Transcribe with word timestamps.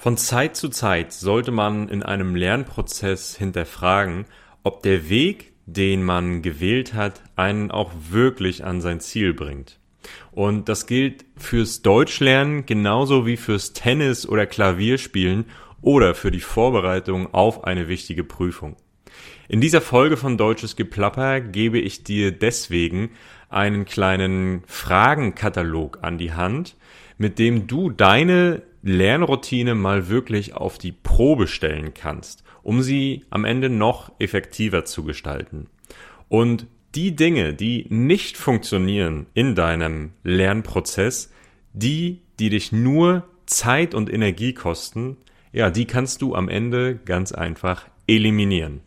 Von 0.00 0.16
Zeit 0.16 0.54
zu 0.54 0.68
Zeit 0.68 1.12
sollte 1.12 1.50
man 1.50 1.88
in 1.88 2.04
einem 2.04 2.36
Lernprozess 2.36 3.36
hinterfragen, 3.36 4.26
ob 4.62 4.84
der 4.84 5.08
Weg, 5.08 5.54
den 5.66 6.04
man 6.04 6.40
gewählt 6.40 6.94
hat, 6.94 7.20
einen 7.34 7.72
auch 7.72 7.90
wirklich 8.08 8.64
an 8.64 8.80
sein 8.80 9.00
Ziel 9.00 9.34
bringt. 9.34 9.80
Und 10.30 10.68
das 10.68 10.86
gilt 10.86 11.24
fürs 11.36 11.82
Deutschlernen 11.82 12.64
genauso 12.64 13.26
wie 13.26 13.36
fürs 13.36 13.72
Tennis 13.72 14.24
oder 14.24 14.46
Klavierspielen 14.46 15.46
oder 15.82 16.14
für 16.14 16.30
die 16.30 16.38
Vorbereitung 16.38 17.34
auf 17.34 17.64
eine 17.64 17.88
wichtige 17.88 18.22
Prüfung. 18.22 18.76
In 19.48 19.60
dieser 19.60 19.80
Folge 19.80 20.16
von 20.16 20.38
Deutsches 20.38 20.76
Geplapper 20.76 21.40
gebe 21.40 21.80
ich 21.80 22.04
dir 22.04 22.30
deswegen 22.30 23.10
einen 23.48 23.84
kleinen 23.84 24.62
Fragenkatalog 24.68 25.98
an 26.02 26.18
die 26.18 26.34
Hand, 26.34 26.76
mit 27.16 27.40
dem 27.40 27.66
du 27.66 27.90
deine 27.90 28.62
Lernroutine 28.82 29.74
mal 29.74 30.08
wirklich 30.08 30.54
auf 30.54 30.78
die 30.78 30.92
Probe 30.92 31.46
stellen 31.46 31.94
kannst, 31.94 32.44
um 32.62 32.82
sie 32.82 33.24
am 33.30 33.44
Ende 33.44 33.68
noch 33.70 34.12
effektiver 34.18 34.84
zu 34.84 35.04
gestalten. 35.04 35.66
Und 36.28 36.66
die 36.94 37.14
Dinge, 37.16 37.54
die 37.54 37.86
nicht 37.90 38.36
funktionieren 38.36 39.26
in 39.34 39.54
deinem 39.54 40.12
Lernprozess, 40.22 41.32
die, 41.72 42.20
die 42.38 42.50
dich 42.50 42.72
nur 42.72 43.24
Zeit 43.46 43.94
und 43.94 44.12
Energie 44.12 44.54
kosten, 44.54 45.16
ja, 45.52 45.70
die 45.70 45.86
kannst 45.86 46.22
du 46.22 46.34
am 46.34 46.48
Ende 46.48 46.96
ganz 46.96 47.32
einfach 47.32 47.86
eliminieren. 48.06 48.80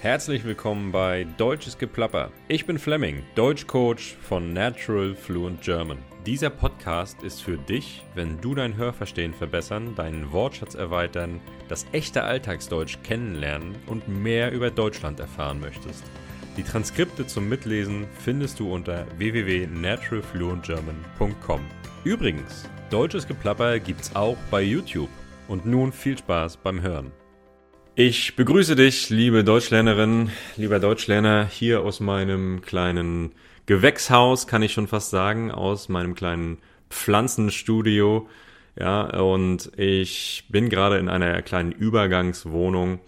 Herzlich 0.00 0.44
willkommen 0.44 0.92
bei 0.92 1.26
Deutsches 1.36 1.76
Geplapper. 1.76 2.30
Ich 2.48 2.66
bin 2.66 2.78
Fleming, 2.78 3.22
Deutschcoach 3.34 4.16
von 4.22 4.52
Natural 4.52 5.14
Fluent 5.14 5.60
German. 5.60 5.98
Dieser 6.26 6.50
Podcast 6.50 7.22
ist 7.22 7.42
für 7.42 7.56
dich, 7.56 8.04
wenn 8.14 8.38
du 8.40 8.54
dein 8.54 8.76
Hörverstehen 8.76 9.32
verbessern, 9.32 9.94
deinen 9.94 10.32
Wortschatz 10.32 10.74
erweitern, 10.74 11.40
das 11.68 11.86
echte 11.92 12.24
Alltagsdeutsch 12.24 12.98
kennenlernen 13.02 13.76
und 13.86 14.06
mehr 14.08 14.52
über 14.52 14.70
Deutschland 14.70 15.18
erfahren 15.18 15.60
möchtest. 15.60 16.04
Die 16.56 16.62
Transkripte 16.62 17.26
zum 17.26 17.48
Mitlesen 17.48 18.06
findest 18.18 18.60
du 18.60 18.72
unter 18.72 19.06
www.naturalfluentgerman.com. 19.16 21.60
Übrigens, 22.04 22.68
Deutsches 22.90 23.26
Geplapper 23.28 23.78
gibt's 23.78 24.16
auch 24.16 24.36
bei 24.50 24.62
YouTube. 24.62 25.10
Und 25.46 25.64
nun 25.64 25.92
viel 25.92 26.18
Spaß 26.18 26.56
beim 26.56 26.82
Hören. 26.82 27.12
Ich 27.94 28.34
begrüße 28.36 28.76
dich, 28.76 29.10
liebe 29.10 29.44
Deutschlernerin, 29.44 30.30
lieber 30.56 30.80
Deutschlerner, 30.80 31.46
hier 31.46 31.82
aus 31.82 32.00
meinem 32.00 32.62
kleinen 32.62 33.32
Gewächshaus, 33.70 34.48
kann 34.48 34.62
ich 34.62 34.72
schon 34.72 34.88
fast 34.88 35.10
sagen, 35.10 35.52
aus 35.52 35.88
meinem 35.88 36.16
kleinen 36.16 36.58
Pflanzenstudio. 36.90 38.28
Ja, 38.76 39.02
und 39.20 39.70
ich 39.78 40.46
bin 40.48 40.68
gerade 40.68 40.98
in 40.98 41.08
einer 41.08 41.40
kleinen 41.40 41.70
Übergangswohnung. 41.70 42.98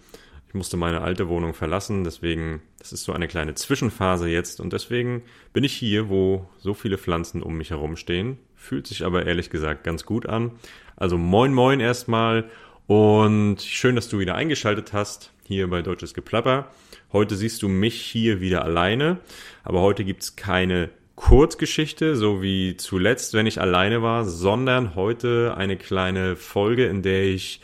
Ich 0.47 0.53
musste 0.53 0.77
meine 0.77 1.01
alte 1.01 1.27
Wohnung 1.27 1.53
verlassen, 1.53 2.05
deswegen, 2.05 2.61
das 2.79 2.93
ist 2.93 3.03
so 3.03 3.11
eine 3.11 3.27
kleine 3.27 3.55
Zwischenphase 3.55 4.29
jetzt 4.29 4.61
und 4.61 4.71
deswegen 4.71 5.23
bin 5.51 5.65
ich 5.65 5.73
hier, 5.73 6.07
wo 6.07 6.47
so 6.59 6.73
viele 6.73 6.97
Pflanzen 6.97 7.43
um 7.43 7.57
mich 7.57 7.71
herum 7.71 7.97
stehen. 7.97 8.37
Fühlt 8.55 8.87
sich 8.87 9.03
aber 9.03 9.25
ehrlich 9.25 9.49
gesagt 9.49 9.83
ganz 9.83 10.05
gut 10.05 10.27
an. 10.27 10.51
Also 10.95 11.17
moin 11.17 11.53
moin 11.53 11.81
erstmal 11.81 12.49
und 12.87 13.61
schön, 13.61 13.97
dass 13.97 14.07
du 14.07 14.17
wieder 14.17 14.35
eingeschaltet 14.35 14.93
hast 14.93 15.33
hier 15.45 15.69
bei 15.69 15.81
Deutsches 15.81 16.13
Geplapper. 16.13 16.71
Heute 17.13 17.35
siehst 17.35 17.61
du 17.61 17.69
mich 17.69 18.01
hier 18.01 18.41
wieder 18.41 18.65
alleine, 18.65 19.19
aber 19.63 19.81
heute 19.81 20.03
gibt's 20.03 20.35
keine 20.35 20.89
Kurzgeschichte, 21.15 22.15
so 22.15 22.41
wie 22.41 22.75
zuletzt, 22.75 23.35
wenn 23.35 23.45
ich 23.45 23.61
alleine 23.61 24.01
war, 24.01 24.25
sondern 24.25 24.95
heute 24.95 25.53
eine 25.55 25.77
kleine 25.77 26.35
Folge, 26.35 26.87
in 26.87 27.03
der 27.03 27.25
ich 27.25 27.61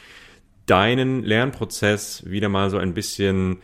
deinen 0.67 1.23
Lernprozess 1.23 2.29
wieder 2.29 2.47
mal 2.47 2.69
so 2.69 2.77
ein 2.77 2.93
bisschen 2.93 3.57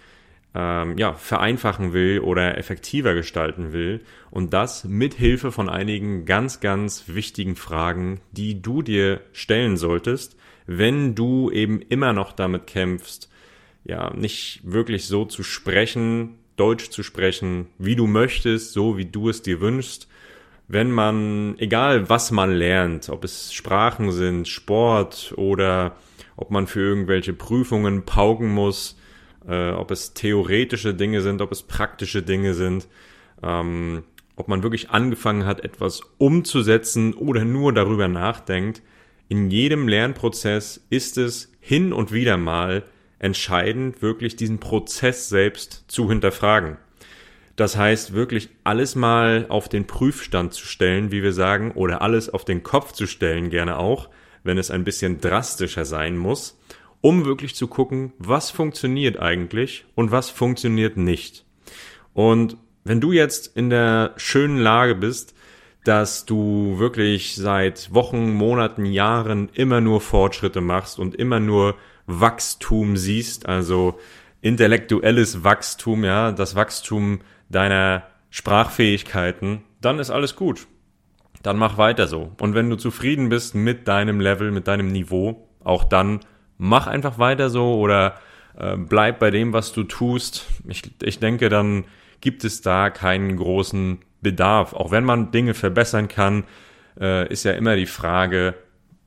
ähm, 0.56 0.98
ja, 0.98 1.14
vereinfachen 1.14 1.94
will 1.94 2.20
oder 2.22 2.58
effektiver 2.58 3.14
gestalten 3.14 3.72
will. 3.72 4.02
Und 4.32 4.54
das 4.54 4.86
mit 4.86 5.14
Hilfe 5.14 5.52
von 5.52 5.70
einigen 5.70 6.26
ganz, 6.26 6.62
ganz 6.62 7.04
wichtigen 7.08 7.56
Fragen, 7.56 8.22
die 8.32 8.60
du 8.60 8.82
dir 8.82 9.22
stellen 9.34 9.78
solltest, 9.78 10.36
wenn 10.66 11.14
du 11.14 11.52
eben 11.52 11.80
immer 11.80 12.12
noch 12.12 12.32
damit 12.34 12.66
kämpfst, 12.66 13.30
ja, 13.86 14.12
nicht 14.14 14.62
wirklich 14.64 15.08
so 15.08 15.26
zu 15.26 15.44
sprechen, 15.44 16.36
Deutsch 16.58 16.90
zu 16.90 17.04
sprechen, 17.04 17.68
wie 17.78 17.96
du 17.96 18.08
möchtest, 18.08 18.74
so 18.74 18.98
wie 18.98 19.06
du 19.06 19.30
es 19.30 19.42
dir 19.42 19.62
wünschst. 19.62 20.08
Wenn 20.68 20.92
man, 20.92 21.56
egal 21.60 22.10
was 22.10 22.32
man 22.32 22.52
lernt, 22.52 23.10
ob 23.10 23.24
es 23.24 23.54
Sprachen 23.54 24.12
sind, 24.12 24.48
Sport 24.48 25.34
oder 25.38 25.96
ob 26.36 26.50
man 26.50 26.66
für 26.66 26.80
irgendwelche 26.80 27.34
Prüfungen 27.34 28.04
pauken 28.06 28.50
muss, 28.50 28.98
äh, 29.48 29.72
ob 29.72 29.92
es 29.92 30.14
theoretische 30.14 30.96
Dinge 30.96 31.22
sind, 31.22 31.42
ob 31.42 31.52
es 31.52 31.62
praktische 31.62 32.24
Dinge 32.24 32.56
sind, 32.56 32.88
ähm, 33.44 34.04
ob 34.36 34.48
man 34.48 34.64
wirklich 34.64 34.90
angefangen 34.90 35.46
hat, 35.46 35.64
etwas 35.64 36.02
umzusetzen 36.18 37.14
oder 37.14 37.46
nur 37.46 37.72
darüber 37.74 38.08
nachdenkt, 38.08 38.82
in 39.28 39.52
jedem 39.52 39.88
Lernprozess 39.88 40.86
ist 40.90 41.18
es 41.18 41.52
hin 41.60 41.94
und 41.94 42.12
wieder 42.12 42.38
mal 42.38 42.84
entscheidend, 43.20 44.02
wirklich 44.02 44.36
diesen 44.36 44.60
Prozess 44.60 45.30
selbst 45.30 45.86
zu 45.88 46.10
hinterfragen. 46.10 46.78
Das 47.56 47.78
heißt, 47.78 48.14
wirklich 48.14 48.50
alles 48.64 48.96
mal 48.96 49.46
auf 49.48 49.70
den 49.70 49.88
Prüfstand 49.88 50.54
zu 50.54 50.66
stellen, 50.66 51.12
wie 51.12 51.24
wir 51.24 51.32
sagen, 51.32 51.72
oder 51.72 52.02
alles 52.02 52.30
auf 52.30 52.44
den 52.44 52.64
Kopf 52.64 52.92
zu 52.92 53.08
stellen, 53.08 53.50
gerne 53.50 53.78
auch, 53.78 54.10
wenn 54.44 54.58
es 54.58 54.72
ein 54.72 54.84
bisschen 54.84 55.22
drastischer 55.22 55.86
sein 55.86 56.18
muss, 56.18 56.60
um 57.02 57.26
wirklich 57.26 57.56
zu 57.56 57.68
gucken, 57.68 58.14
was 58.18 58.52
funktioniert 58.52 59.20
eigentlich 59.20 59.86
und 59.96 60.12
was 60.12 60.30
funktioniert 60.30 60.98
nicht. 60.98 61.46
Und 62.14 62.58
wenn 62.84 63.02
du 63.02 63.14
jetzt 63.14 63.56
in 63.56 63.70
der 63.70 64.14
schönen 64.18 64.58
Lage 64.58 64.96
bist, 64.96 65.34
dass 65.86 66.26
du 66.26 66.78
wirklich 66.78 67.36
seit 67.36 67.94
Wochen, 67.94 68.34
Monaten, 68.34 68.86
Jahren 68.86 69.50
immer 69.54 69.82
nur 69.82 70.02
Fortschritte 70.02 70.60
machst 70.60 71.00
und 71.00 71.16
immer 71.16 71.40
nur 71.40 71.76
Wachstum 72.08 72.98
siehst, 72.98 73.48
also 73.48 74.00
intellektuelles 74.42 75.44
Wachstum, 75.44 76.04
ja, 76.04 76.32
das 76.32 76.56
Wachstum 76.56 77.22
deiner 77.50 78.04
Sprachfähigkeiten, 78.30 79.64
dann 79.82 80.00
ist 80.00 80.12
alles 80.12 80.36
gut. 80.36 80.68
Dann 81.42 81.58
mach 81.58 81.78
weiter 81.78 82.08
so. 82.08 82.32
Und 82.40 82.56
wenn 82.56 82.70
du 82.70 82.76
zufrieden 82.76 83.30
bist 83.30 83.56
mit 83.56 83.88
deinem 83.88 84.20
Level, 84.20 84.52
mit 84.52 84.68
deinem 84.68 84.92
Niveau, 84.92 85.48
auch 85.64 85.84
dann 85.84 86.20
mach 86.58 86.88
einfach 86.88 87.20
weiter 87.20 87.50
so 87.50 87.76
oder 87.76 88.20
äh, 88.58 88.78
bleib 88.78 89.20
bei 89.20 89.32
dem, 89.32 89.54
was 89.54 89.74
du 89.74 89.84
tust. 89.84 90.48
Ich, 90.68 90.84
ich 91.02 91.20
denke, 91.20 91.50
dann 91.50 91.86
gibt 92.22 92.44
es 92.44 92.62
da 92.62 92.90
keinen 92.90 93.38
großen 93.38 94.00
Bedarf. 94.22 94.74
Auch 94.74 94.92
wenn 94.92 95.04
man 95.04 95.32
Dinge 95.32 95.54
verbessern 95.54 96.08
kann, 96.08 96.46
äh, 97.00 97.32
ist 97.32 97.44
ja 97.44 97.52
immer 97.52 97.76
die 97.76 97.86
Frage, 97.86 98.56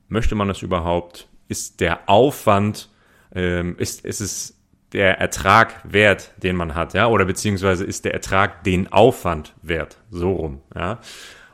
möchte 0.07 0.35
man 0.35 0.47
das 0.47 0.61
überhaupt? 0.61 1.27
Ist 1.49 1.81
der 1.81 2.07
Aufwand, 2.07 2.89
ähm, 3.35 3.75
ist, 3.77 4.05
ist 4.05 4.21
es 4.21 4.55
der 4.93 5.19
Ertrag 5.19 5.81
wert, 5.83 6.31
den 6.41 6.55
man 6.55 6.73
hat, 6.75 6.93
ja, 6.93 7.07
oder 7.07 7.25
beziehungsweise 7.25 7.83
ist 7.83 8.05
der 8.05 8.13
Ertrag 8.13 8.63
den 8.63 8.91
Aufwand 8.91 9.53
wert, 9.61 9.97
so 10.09 10.31
rum, 10.31 10.61
ja. 10.73 10.99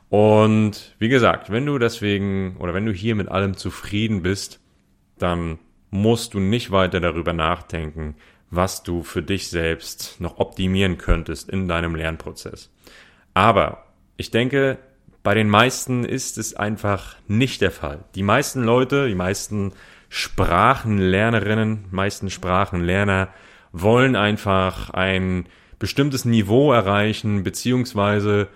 Und 0.10 0.96
wie 1.00 1.10
gesagt, 1.10 1.50
wenn 1.50 1.66
du 1.66 1.78
deswegen 1.80 2.56
oder 2.58 2.74
wenn 2.74 2.86
du 2.86 2.94
hier 2.94 3.16
mit 3.16 3.28
allem 3.28 3.58
zufrieden 3.58 4.22
bist, 4.22 4.62
dann 5.18 5.60
musst 5.90 6.34
du 6.34 6.40
nicht 6.40 6.72
weiter 6.72 7.00
darüber 7.00 7.34
nachdenken, 7.34 8.16
was 8.50 8.84
du 8.84 9.04
für 9.04 9.24
dich 9.24 9.50
selbst 9.50 10.22
noch 10.22 10.38
optimieren 10.38 10.98
könntest 10.98 11.50
in 11.50 11.68
deinem 11.68 11.96
Lernprozess. 11.96 12.72
Aber 13.34 13.86
ich 14.18 14.32
denke, 14.32 14.78
bei 15.26 15.34
den 15.34 15.50
meisten 15.50 16.06
ist 16.06 16.38
es 16.38 16.56
einfach 16.56 17.16
nicht 17.28 17.60
der 17.62 17.72
Fall. 17.72 18.06
Die 18.14 18.22
meisten 18.22 18.62
Leute, 18.62 19.08
die 19.08 19.16
meisten 19.16 19.74
Sprachenlernerinnen, 20.08 21.86
meisten 21.90 22.30
Sprachenlerner 22.30 23.30
wollen 23.72 24.16
einfach 24.16 24.92
ein 24.92 25.48
bestimmtes 25.80 26.26
Niveau 26.26 26.72
erreichen, 26.72 27.44
beziehungsweise 27.44 28.50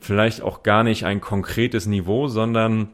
vielleicht 0.00 0.42
auch 0.42 0.64
gar 0.64 0.82
nicht 0.82 1.06
ein 1.06 1.20
konkretes 1.20 1.86
Niveau, 1.86 2.26
sondern 2.26 2.88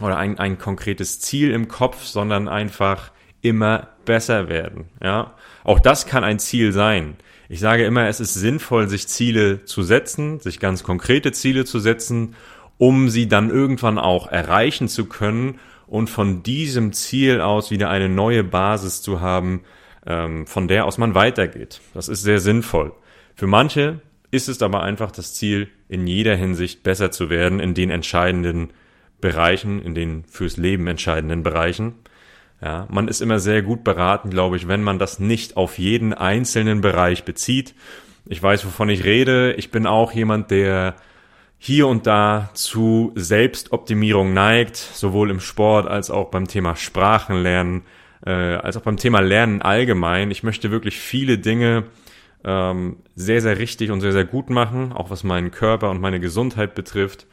oder 0.00 0.16
ein, 0.16 0.38
ein 0.38 0.56
konkretes 0.56 1.20
Ziel 1.20 1.50
im 1.50 1.68
Kopf, 1.68 2.04
sondern 2.04 2.48
einfach 2.48 3.12
immer 3.42 3.88
besser 4.06 4.48
werden. 4.48 4.86
Ja, 5.02 5.34
auch 5.64 5.80
das 5.80 6.06
kann 6.06 6.24
ein 6.24 6.38
Ziel 6.38 6.72
sein. 6.72 7.18
Ich 7.50 7.60
sage 7.60 7.84
immer, 7.84 8.08
es 8.08 8.20
ist 8.20 8.34
sinnvoll, 8.34 8.88
sich 8.88 9.06
Ziele 9.06 9.64
zu 9.66 9.82
setzen, 9.82 10.40
sich 10.40 10.60
ganz 10.60 10.82
konkrete 10.82 11.30
Ziele 11.32 11.66
zu 11.66 11.78
setzen, 11.78 12.34
um 12.78 13.08
sie 13.08 13.28
dann 13.28 13.50
irgendwann 13.50 13.98
auch 13.98 14.26
erreichen 14.26 14.88
zu 14.88 15.06
können 15.06 15.58
und 15.86 16.10
von 16.10 16.42
diesem 16.42 16.92
Ziel 16.92 17.40
aus 17.40 17.70
wieder 17.70 17.90
eine 17.90 18.08
neue 18.08 18.44
Basis 18.44 19.02
zu 19.02 19.20
haben, 19.20 19.62
ähm, 20.06 20.46
von 20.46 20.68
der 20.68 20.84
aus 20.86 20.98
man 20.98 21.14
weitergeht. 21.14 21.80
Das 21.94 22.08
ist 22.08 22.22
sehr 22.22 22.40
sinnvoll. 22.40 22.92
Für 23.34 23.46
manche 23.46 24.00
ist 24.30 24.48
es 24.48 24.62
aber 24.62 24.82
einfach 24.82 25.10
das 25.10 25.34
Ziel, 25.34 25.68
in 25.88 26.06
jeder 26.06 26.34
Hinsicht 26.34 26.82
besser 26.82 27.10
zu 27.10 27.30
werden, 27.30 27.60
in 27.60 27.74
den 27.74 27.90
entscheidenden 27.90 28.70
Bereichen, 29.20 29.80
in 29.80 29.94
den 29.94 30.24
fürs 30.24 30.56
Leben 30.56 30.86
entscheidenden 30.86 31.42
Bereichen. 31.42 31.94
Ja, 32.60 32.86
man 32.90 33.08
ist 33.08 33.20
immer 33.20 33.38
sehr 33.38 33.62
gut 33.62 33.84
beraten, 33.84 34.30
glaube 34.30 34.56
ich, 34.56 34.68
wenn 34.68 34.82
man 34.82 34.98
das 34.98 35.18
nicht 35.18 35.56
auf 35.56 35.78
jeden 35.78 36.14
einzelnen 36.14 36.80
Bereich 36.80 37.24
bezieht. 37.24 37.74
Ich 38.26 38.42
weiß, 38.42 38.64
wovon 38.64 38.88
ich 38.88 39.04
rede. 39.04 39.52
Ich 39.52 39.70
bin 39.70 39.86
auch 39.86 40.12
jemand, 40.12 40.50
der 40.50 40.96
hier 41.66 41.88
und 41.88 42.06
da 42.06 42.50
zu 42.52 43.10
Selbstoptimierung 43.14 44.34
neigt, 44.34 44.76
sowohl 44.76 45.30
im 45.30 45.40
Sport 45.40 45.88
als 45.88 46.10
auch 46.10 46.30
beim 46.30 46.46
Thema 46.46 46.76
Sprachenlernen, 46.76 47.84
äh, 48.26 48.30
als 48.30 48.76
auch 48.76 48.82
beim 48.82 48.98
Thema 48.98 49.20
Lernen 49.20 49.62
allgemein. 49.62 50.30
Ich 50.30 50.42
möchte 50.42 50.70
wirklich 50.70 50.98
viele 50.98 51.38
Dinge 51.38 51.84
ähm, 52.44 52.98
sehr, 53.16 53.40
sehr 53.40 53.58
richtig 53.58 53.90
und 53.90 54.02
sehr, 54.02 54.12
sehr 54.12 54.26
gut 54.26 54.50
machen, 54.50 54.92
auch 54.92 55.08
was 55.08 55.24
meinen 55.24 55.52
Körper 55.52 55.88
und 55.88 56.02
meine 56.02 56.20
Gesundheit 56.20 56.74
betrifft. 56.74 57.26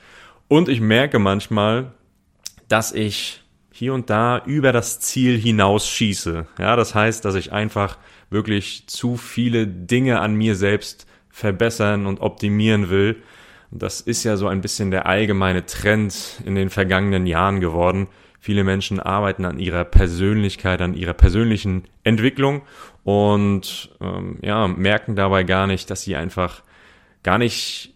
Und 0.48 0.70
ich 0.70 0.80
merke 0.80 1.20
manchmal, 1.20 1.92
dass 2.70 2.94
ich 2.94 3.44
hier 3.70 3.94
und 3.94 4.10
da 4.10 4.42
über 4.46 4.72
das 4.72 5.02
Ziel 5.02 5.38
hinausschieße. 5.38 6.48
Ja, 6.58 6.78
das 6.78 6.96
heißt, 6.96 7.26
dass 7.26 7.36
ich 7.36 7.52
einfach 7.52 7.98
wirklich 8.30 8.88
zu 8.88 9.18
viele 9.18 9.68
Dinge 9.68 10.22
an 10.22 10.36
mir 10.36 10.56
selbst 10.56 11.06
verbessern 11.30 12.06
und 12.06 12.22
optimieren 12.22 12.90
will. 12.90 13.22
Das 13.72 14.02
ist 14.02 14.24
ja 14.24 14.36
so 14.38 14.48
ein 14.48 14.62
bisschen 14.62 14.92
der 14.92 15.06
allgemeine 15.06 15.66
Trend 15.66 16.42
in 16.46 16.56
den 16.56 16.70
vergangenen 16.70 17.26
Jahren 17.26 17.62
geworden. 17.62 18.08
Viele 18.40 18.64
Menschen 18.64 19.00
arbeiten 19.00 19.46
an 19.46 19.60
ihrer 19.60 19.86
Persönlichkeit, 19.86 20.82
an 20.82 20.94
ihrer 20.94 21.14
persönlichen 21.14 21.86
Entwicklung 22.04 22.64
und 23.04 23.92
ähm, 24.02 24.40
ja, 24.42 24.68
merken 24.68 25.16
dabei 25.16 25.44
gar 25.44 25.68
nicht, 25.68 25.90
dass 25.90 26.02
sie 26.02 26.16
einfach 26.16 26.64
gar 27.24 27.38
nicht 27.38 27.94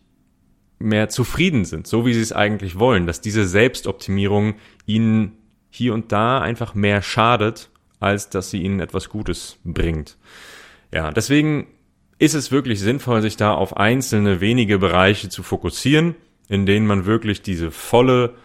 mehr 0.80 1.10
zufrieden 1.10 1.66
sind, 1.66 1.88
so 1.88 2.06
wie 2.06 2.14
sie 2.14 2.22
es 2.22 2.32
eigentlich 2.34 2.78
wollen, 2.80 3.08
dass 3.08 3.22
diese 3.22 3.48
Selbstoptimierung 3.48 4.56
ihnen 4.86 5.34
hier 5.70 5.94
und 5.94 6.12
da 6.12 6.42
einfach 6.42 6.76
mehr 6.76 7.02
schadet, 7.02 7.70
als 8.00 8.30
dass 8.30 8.50
sie 8.50 8.62
ihnen 8.62 8.80
etwas 8.80 9.10
Gutes 9.10 9.58
bringt. 9.64 10.18
Ja, 10.94 11.12
deswegen 11.12 11.68
ist 12.18 12.34
es 12.34 12.52
wirklich 12.52 12.80
sinnvoll, 12.80 13.22
sich 13.22 13.38
da 13.38 13.54
auf 13.54 13.78
einzelne 13.78 14.42
wenige 14.42 14.80
Bereiche 14.80 15.30
zu 15.30 15.44
fokussieren, 15.44 16.16
in 16.48 16.66
denen 16.66 16.88
man 16.88 17.06
wirklich 17.06 17.42
diese 17.42 17.72
volle 17.72 18.36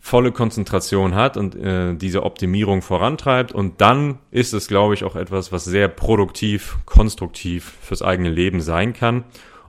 volle 0.00 0.32
Konzentration 0.32 1.14
hat 1.14 1.36
und 1.36 1.54
äh, 1.54 1.94
diese 1.94 2.22
Optimierung 2.22 2.80
vorantreibt. 2.82 3.52
Und 3.52 3.80
dann 3.82 4.18
ist 4.30 4.54
es, 4.54 4.66
glaube 4.66 4.94
ich, 4.94 5.04
auch 5.04 5.14
etwas, 5.14 5.52
was 5.52 5.64
sehr 5.64 5.88
produktiv, 5.88 6.78
konstruktiv 6.86 7.74
fürs 7.82 8.02
eigene 8.02 8.30
Leben 8.30 8.62
sein 8.62 8.94
kann. 8.94 9.24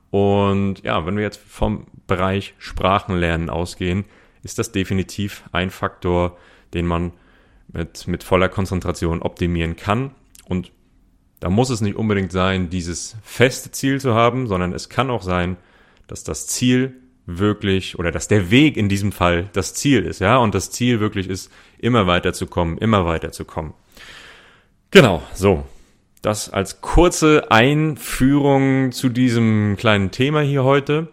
Und 0.09 0.83
ja, 0.83 1.05
wenn 1.05 1.17
wir 1.17 1.23
jetzt 1.23 1.41
vom 1.45 1.85
Bereich 2.07 2.55
Sprachenlernen 2.57 3.49
ausgehen, 3.49 4.05
ist 4.41 4.57
das 4.57 4.71
definitiv 4.71 5.43
ein 5.51 5.69
Faktor, 5.69 6.37
den 6.73 6.87
man 6.87 7.11
mit, 7.71 8.07
mit 8.07 8.23
voller 8.23 8.49
Konzentration 8.49 9.21
optimieren 9.21 9.75
kann. 9.75 10.11
Und 10.47 10.71
da 11.41 11.49
muss 11.49 11.71
es 11.71 11.81
nicht 11.81 11.97
unbedingt 11.97 12.31
sein, 12.31 12.69
dieses 12.69 13.17
feste 13.23 13.71
Ziel 13.71 13.99
zu 13.99 14.13
haben, 14.13 14.47
sondern 14.47 14.73
es 14.73 14.89
kann 14.89 15.09
auch 15.09 15.23
sein, 15.23 15.57
dass 16.07 16.23
das 16.23 16.47
Ziel 16.47 16.93
wirklich 17.25 17.97
oder 17.97 18.11
dass 18.11 18.27
der 18.27 18.51
Weg 18.51 18.77
in 18.77 18.89
diesem 18.89 19.11
Fall 19.11 19.49
das 19.53 19.73
Ziel 19.73 20.05
ist, 20.05 20.19
ja, 20.19 20.37
und 20.37 20.53
das 20.53 20.69
Ziel 20.69 20.99
wirklich 20.99 21.27
ist, 21.27 21.51
immer 21.79 22.05
weiter 22.05 22.33
zu 22.33 22.45
kommen, 22.45 22.77
immer 22.77 23.05
weiter 23.05 23.31
zu 23.31 23.43
kommen. 23.43 23.73
Genau, 24.91 25.23
so. 25.33 25.65
Das 26.21 26.51
als 26.51 26.81
kurze 26.81 27.49
Einführung 27.49 28.91
zu 28.91 29.09
diesem 29.09 29.75
kleinen 29.77 30.11
Thema 30.11 30.41
hier 30.41 30.63
heute. 30.63 31.07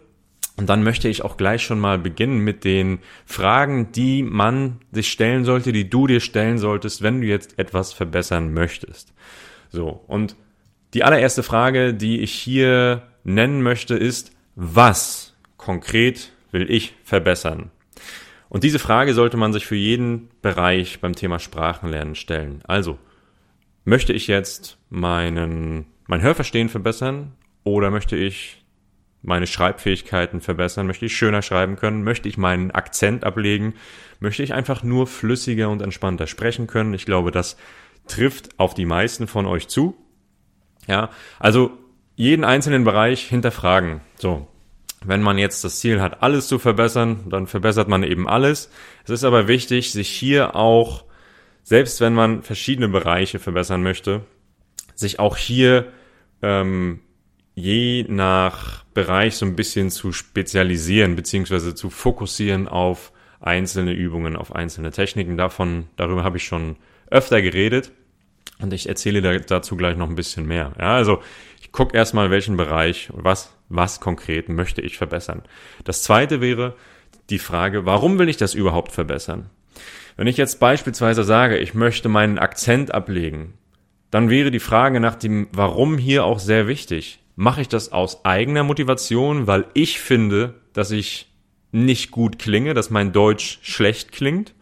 Und 0.58 0.68
dann 0.68 0.82
möchte 0.82 1.08
ich 1.08 1.24
auch 1.24 1.38
gleich 1.38 1.62
schon 1.62 1.78
mal 1.78 1.98
beginnen 1.98 2.40
mit 2.40 2.64
den 2.64 2.98
Fragen, 3.24 3.92
die 3.92 4.22
man 4.22 4.80
sich 4.92 5.10
stellen 5.10 5.44
sollte, 5.44 5.72
die 5.72 5.88
du 5.88 6.06
dir 6.06 6.20
stellen 6.20 6.58
solltest, 6.58 7.00
wenn 7.00 7.22
du 7.22 7.26
jetzt 7.26 7.58
etwas 7.58 7.94
verbessern 7.94 8.52
möchtest. 8.52 9.14
So. 9.70 10.02
Und 10.06 10.36
die 10.94 11.04
allererste 11.04 11.42
Frage, 11.42 11.94
die 11.94 12.20
ich 12.20 12.32
hier 12.32 13.02
nennen 13.24 13.62
möchte, 13.62 13.94
ist, 13.94 14.32
was 14.54 15.34
konkret 15.56 16.32
will 16.50 16.70
ich 16.70 16.94
verbessern? 17.04 17.70
Und 18.48 18.64
diese 18.64 18.78
Frage 18.78 19.12
sollte 19.12 19.36
man 19.36 19.52
sich 19.52 19.66
für 19.66 19.76
jeden 19.76 20.30
Bereich 20.40 21.00
beim 21.00 21.14
Thema 21.14 21.38
Sprachenlernen 21.38 22.14
stellen. 22.14 22.62
Also, 22.66 22.98
möchte 23.84 24.12
ich 24.12 24.26
jetzt 24.26 24.78
meinen, 24.88 25.86
mein 26.06 26.22
Hörverstehen 26.22 26.70
verbessern 26.70 27.32
oder 27.64 27.90
möchte 27.90 28.16
ich 28.16 28.64
meine 29.20 29.46
Schreibfähigkeiten 29.46 30.40
verbessern? 30.40 30.86
Möchte 30.86 31.04
ich 31.04 31.16
schöner 31.16 31.42
schreiben 31.42 31.76
können? 31.76 32.04
Möchte 32.04 32.28
ich 32.28 32.38
meinen 32.38 32.70
Akzent 32.70 33.24
ablegen? 33.24 33.74
Möchte 34.20 34.42
ich 34.42 34.54
einfach 34.54 34.82
nur 34.82 35.06
flüssiger 35.06 35.68
und 35.68 35.82
entspannter 35.82 36.26
sprechen 36.26 36.66
können? 36.66 36.94
Ich 36.94 37.04
glaube, 37.04 37.30
das 37.30 37.56
trifft 38.08 38.58
auf 38.58 38.74
die 38.74 38.86
meisten 38.86 39.26
von 39.26 39.46
euch 39.46 39.68
zu. 39.68 39.96
Ja, 40.86 41.10
also 41.38 41.70
jeden 42.16 42.44
einzelnen 42.44 42.84
Bereich 42.84 43.22
hinterfragen. 43.22 44.00
So, 44.16 44.48
wenn 45.04 45.22
man 45.22 45.38
jetzt 45.38 45.62
das 45.64 45.78
Ziel 45.80 46.00
hat, 46.00 46.22
alles 46.22 46.48
zu 46.48 46.58
verbessern, 46.58 47.26
dann 47.28 47.46
verbessert 47.46 47.88
man 47.88 48.02
eben 48.02 48.28
alles. 48.28 48.70
Es 49.04 49.10
ist 49.10 49.24
aber 49.24 49.46
wichtig, 49.48 49.92
sich 49.92 50.08
hier 50.08 50.56
auch, 50.56 51.04
selbst 51.62 52.00
wenn 52.00 52.14
man 52.14 52.42
verschiedene 52.42 52.88
Bereiche 52.88 53.38
verbessern 53.38 53.82
möchte, 53.82 54.22
sich 54.94 55.20
auch 55.20 55.36
hier 55.36 55.92
ähm, 56.42 57.00
je 57.54 58.04
nach 58.08 58.84
Bereich 58.94 59.36
so 59.36 59.46
ein 59.46 59.56
bisschen 59.56 59.90
zu 59.90 60.12
spezialisieren, 60.12 61.16
beziehungsweise 61.16 61.74
zu 61.74 61.90
fokussieren 61.90 62.68
auf 62.68 63.12
einzelne 63.40 63.92
Übungen, 63.92 64.36
auf 64.36 64.54
einzelne 64.54 64.90
Techniken. 64.90 65.36
Davon, 65.36 65.86
darüber 65.96 66.24
habe 66.24 66.36
ich 66.36 66.44
schon 66.44 66.76
öfter 67.10 67.42
geredet. 67.42 67.92
Und 68.60 68.72
ich 68.72 68.88
erzähle 68.88 69.40
dazu 69.40 69.76
gleich 69.76 69.96
noch 69.96 70.08
ein 70.08 70.16
bisschen 70.16 70.46
mehr. 70.46 70.72
Ja, 70.78 70.96
also 70.96 71.22
ich 71.60 71.70
gucke 71.70 71.96
erstmal, 71.96 72.30
welchen 72.30 72.56
Bereich, 72.56 73.08
was, 73.12 73.54
was 73.68 74.00
konkret 74.00 74.48
möchte 74.48 74.80
ich 74.80 74.98
verbessern. 74.98 75.42
Das 75.84 76.02
zweite 76.02 76.40
wäre 76.40 76.74
die 77.30 77.38
Frage, 77.38 77.86
warum 77.86 78.18
will 78.18 78.28
ich 78.28 78.36
das 78.36 78.54
überhaupt 78.54 78.92
verbessern? 78.92 79.50
Wenn 80.16 80.26
ich 80.26 80.36
jetzt 80.36 80.58
beispielsweise 80.58 81.22
sage, 81.22 81.58
ich 81.58 81.74
möchte 81.74 82.08
meinen 82.08 82.38
Akzent 82.38 82.92
ablegen, 82.92 83.54
dann 84.10 84.30
wäre 84.30 84.50
die 84.50 84.58
Frage 84.58 85.00
nach 85.00 85.14
dem 85.14 85.48
Warum 85.52 85.98
hier 85.98 86.24
auch 86.24 86.38
sehr 86.38 86.66
wichtig. 86.66 87.20
Mache 87.36 87.60
ich 87.60 87.68
das 87.68 87.92
aus 87.92 88.24
eigener 88.24 88.64
Motivation, 88.64 89.46
weil 89.46 89.66
ich 89.74 90.00
finde, 90.00 90.54
dass 90.72 90.90
ich 90.90 91.30
nicht 91.70 92.10
gut 92.10 92.38
klinge, 92.38 92.74
dass 92.74 92.90
mein 92.90 93.12
Deutsch 93.12 93.60
schlecht 93.62 94.10
klingt? 94.10 94.54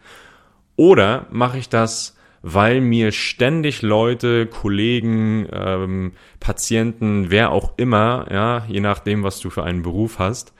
Oder 0.75 1.25
mache 1.31 1.57
ich 1.57 1.69
das 1.69 2.16
weil 2.53 2.79
mir 2.79 3.11
ständig 3.11 3.81
Leute, 3.81 4.45
Kollegen, 4.45 5.49
ähm, 5.51 6.13
Patienten, 6.39 7.29
wer 7.29 7.51
auch 7.51 7.73
immer, 7.77 8.25
ja, 8.31 8.65
je 8.69 8.79
nachdem, 8.79 9.23
was 9.23 9.41
du 9.41 9.49
für 9.49 9.63
einen 9.63 9.81
Beruf 9.81 10.17
hast, 10.17 10.53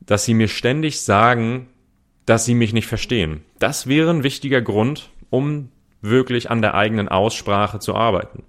dass 0.00 0.24
sie 0.24 0.34
mir 0.34 0.48
ständig 0.48 1.02
sagen, 1.02 1.68
dass 2.26 2.44
sie 2.44 2.56
mich 2.56 2.72
nicht 2.72 2.88
verstehen. 2.88 3.42
Das 3.60 3.86
wäre 3.86 4.10
ein 4.10 4.24
wichtiger 4.24 4.60
Grund, 4.60 5.10
um 5.30 5.68
wirklich 6.02 6.50
an 6.50 6.62
der 6.62 6.74
eigenen 6.74 7.08
Aussprache 7.08 7.78
zu 7.78 7.94
arbeiten. 7.94 8.42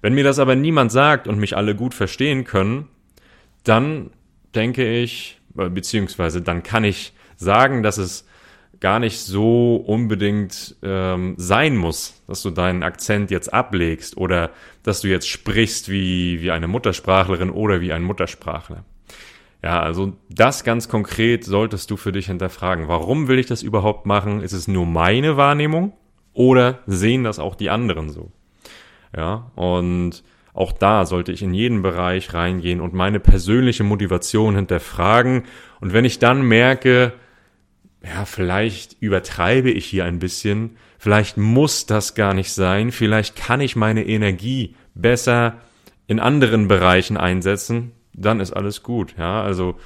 Wenn 0.00 0.14
mir 0.14 0.24
das 0.24 0.40
aber 0.40 0.56
niemand 0.56 0.90
sagt 0.90 1.28
und 1.28 1.38
mich 1.38 1.56
alle 1.56 1.76
gut 1.76 1.94
verstehen 1.94 2.42
können, 2.42 2.88
dann 3.62 4.10
denke 4.56 4.92
ich, 4.92 5.40
beziehungsweise 5.54 6.42
dann 6.42 6.64
kann 6.64 6.82
ich 6.82 7.12
sagen, 7.36 7.84
dass 7.84 7.96
es 7.96 8.26
gar 8.82 8.98
nicht 8.98 9.20
so 9.20 9.76
unbedingt 9.76 10.74
ähm, 10.82 11.34
sein 11.38 11.76
muss, 11.76 12.20
dass 12.26 12.42
du 12.42 12.50
deinen 12.50 12.82
Akzent 12.82 13.30
jetzt 13.30 13.54
ablegst 13.54 14.16
oder 14.16 14.50
dass 14.82 15.02
du 15.02 15.08
jetzt 15.08 15.28
sprichst 15.28 15.88
wie, 15.88 16.42
wie 16.42 16.50
eine 16.50 16.66
Muttersprachlerin 16.66 17.50
oder 17.50 17.80
wie 17.80 17.92
ein 17.92 18.02
Muttersprachler. 18.02 18.84
Ja, 19.62 19.80
also 19.80 20.14
das 20.28 20.64
ganz 20.64 20.88
konkret 20.88 21.44
solltest 21.44 21.92
du 21.92 21.96
für 21.96 22.10
dich 22.10 22.26
hinterfragen. 22.26 22.88
Warum 22.88 23.28
will 23.28 23.38
ich 23.38 23.46
das 23.46 23.62
überhaupt 23.62 24.04
machen? 24.04 24.40
Ist 24.40 24.52
es 24.52 24.66
nur 24.66 24.84
meine 24.84 25.36
Wahrnehmung 25.36 25.92
oder 26.32 26.80
sehen 26.88 27.22
das 27.22 27.38
auch 27.38 27.54
die 27.54 27.70
anderen 27.70 28.10
so? 28.10 28.32
Ja, 29.16 29.52
und 29.54 30.24
auch 30.54 30.72
da 30.72 31.06
sollte 31.06 31.30
ich 31.30 31.42
in 31.42 31.54
jeden 31.54 31.82
Bereich 31.82 32.34
reingehen 32.34 32.80
und 32.80 32.94
meine 32.94 33.20
persönliche 33.20 33.84
Motivation 33.84 34.56
hinterfragen. 34.56 35.44
Und 35.80 35.92
wenn 35.92 36.04
ich 36.04 36.18
dann 36.18 36.42
merke, 36.42 37.12
ja, 38.04 38.24
vielleicht 38.24 38.96
übertreibe 39.00 39.70
ich 39.70 39.86
hier 39.86 40.04
ein 40.04 40.18
bisschen, 40.18 40.76
vielleicht 40.98 41.36
muss 41.36 41.86
das 41.86 42.14
gar 42.14 42.34
nicht 42.34 42.52
sein, 42.52 42.90
vielleicht 42.90 43.36
kann 43.36 43.60
ich 43.60 43.76
meine 43.76 44.06
Energie 44.06 44.74
besser 44.94 45.58
in 46.06 46.18
anderen 46.18 46.68
Bereichen 46.68 47.16
einsetzen, 47.16 47.92
dann 48.12 48.40
ist 48.40 48.52
alles 48.52 48.82
gut, 48.82 49.14
ja, 49.18 49.42
also 49.42 49.76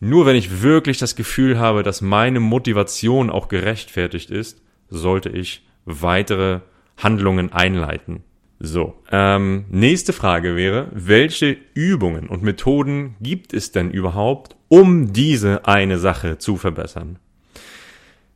nur 0.00 0.26
wenn 0.26 0.36
ich 0.36 0.62
wirklich 0.62 0.98
das 0.98 1.16
Gefühl 1.16 1.58
habe, 1.58 1.82
dass 1.82 2.00
meine 2.00 2.40
Motivation 2.40 3.30
auch 3.30 3.48
gerechtfertigt 3.48 4.30
ist, 4.30 4.62
sollte 4.88 5.28
ich 5.28 5.66
weitere 5.84 6.60
Handlungen 6.96 7.52
einleiten. 7.52 8.22
So, 8.60 8.94
ähm, 9.10 9.66
nächste 9.70 10.12
Frage 10.12 10.56
wäre, 10.56 10.88
welche 10.92 11.56
Übungen 11.74 12.28
und 12.28 12.42
Methoden 12.42 13.14
gibt 13.20 13.54
es 13.54 13.70
denn 13.70 13.90
überhaupt, 13.90 14.56
um 14.68 15.12
diese 15.12 15.66
eine 15.66 15.98
Sache 15.98 16.38
zu 16.38 16.56
verbessern? 16.56 17.18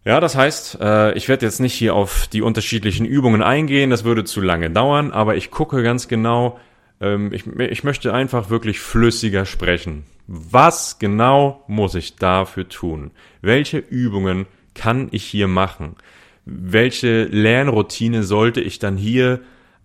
Ja, 0.05 0.19
das 0.19 0.35
heißt, 0.35 0.79
äh, 0.81 1.13
ich 1.13 1.29
werde 1.29 1.47
jetzt 1.47 1.61
nicht 1.61 1.75
hier 1.75 1.95
auf 1.95 2.27
die 2.27 2.43
unterschiedlichen 2.43 3.07
Übungen 3.07 3.43
eingehen, 3.43 3.91
das 3.91 4.03
würde 4.03 4.25
zu 4.25 4.41
lange 4.41 4.69
dauern, 4.69 5.13
aber 5.13 5.37
ich 5.37 5.53
gucke 5.53 5.83
ganz 5.85 6.09
genau, 6.09 6.59
ähm, 7.01 7.33
ich, 7.33 7.47
ich 7.47 7.85
möchte 7.85 8.13
einfach 8.13 8.51
wirklich 8.51 8.81
flüssiger 8.81 9.47
sprechen. 9.47 10.05
Was 10.27 10.99
genau 10.99 11.63
muss 11.69 11.95
ich 11.95 12.17
dafür 12.17 12.69
tun? 12.69 13.13
Welche 13.43 13.79
Übungen 13.79 14.47
kann 14.75 15.09
ich 15.13 15.25
hier 15.25 15.47
machen? 15.47 15.95
Welche 16.45 17.25
Lernroutine 17.25 18.25
sollte 18.25 18.61
ich 18.61 18.81
dann 18.81 18.97
hier 18.97 19.41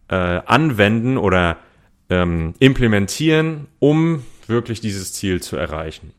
äh, 0.08 0.16
anwenden 0.16 1.18
oder 1.18 1.58
ähm, 2.10 2.56
implementieren, 2.58 3.68
um 3.78 4.24
wirklich 4.48 4.82
dieses 4.82 5.14
Ziel 5.14 5.42
zu 5.42 5.58
erreichen? 5.58 6.14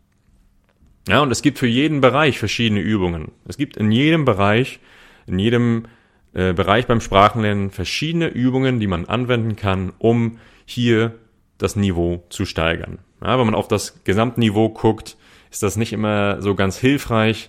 Ja, 1.09 1.21
und 1.21 1.31
es 1.31 1.43
gibt 1.43 1.59
für 1.59 1.67
jeden 1.67 2.01
Bereich 2.01 2.39
verschiedene 2.39 2.81
Übungen. 2.81 3.33
Es 3.47 3.57
gibt 3.57 3.77
in 3.77 3.91
jedem 3.91 4.25
Bereich, 4.25 4.79
in 5.27 5.39
jedem 5.39 5.85
äh, 6.35 6.53
Bereich 6.53 6.87
beim 6.87 7.01
Sprachenlernen 7.01 7.71
verschiedene 7.71 8.29
Übungen, 8.29 8.79
die 8.79 8.87
man 8.87 9.07
anwenden 9.07 9.57
kann, 9.57 9.93
um 9.99 10.39
hier 10.67 11.15
das 11.57 11.77
Niveau 11.77 12.25
zu 12.29 12.45
steigern. 12.45 12.99
Ja, 13.23 13.39
wenn 13.39 13.47
man 13.47 13.55
auf 13.55 13.69
das 13.69 14.05
Gesamtniveau 14.05 14.69
guckt, 14.69 15.17
ist 15.51 15.63
das 15.63 15.77
nicht 15.77 15.95
immer 15.95 16.43
so 16.43 16.55
ganz 16.55 16.79
hilfreich. 16.79 17.49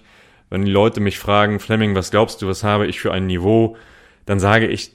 Wenn 0.49 0.65
die 0.65 0.71
Leute 0.71 1.01
mich 1.01 1.19
fragen, 1.19 1.59
Fleming, 1.59 1.95
was 1.95 2.11
glaubst 2.11 2.41
du, 2.41 2.47
was 2.47 2.63
habe 2.63 2.87
ich 2.87 2.99
für 2.99 3.11
ein 3.11 3.27
Niveau? 3.27 3.75
Dann 4.25 4.39
sage 4.39 4.67
ich 4.67 4.91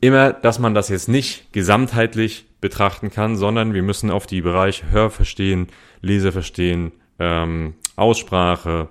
immer, 0.00 0.32
dass 0.32 0.58
man 0.58 0.74
das 0.74 0.88
jetzt 0.88 1.08
nicht 1.08 1.52
gesamtheitlich 1.52 2.46
betrachten 2.60 3.10
kann, 3.10 3.36
sondern 3.36 3.74
wir 3.74 3.82
müssen 3.82 4.10
auf 4.10 4.26
die 4.26 4.40
Bereiche 4.40 4.90
Hörverstehen, 4.90 5.68
Leseverstehen, 6.00 6.92
ähm, 7.22 7.74
Aussprache, 7.94 8.88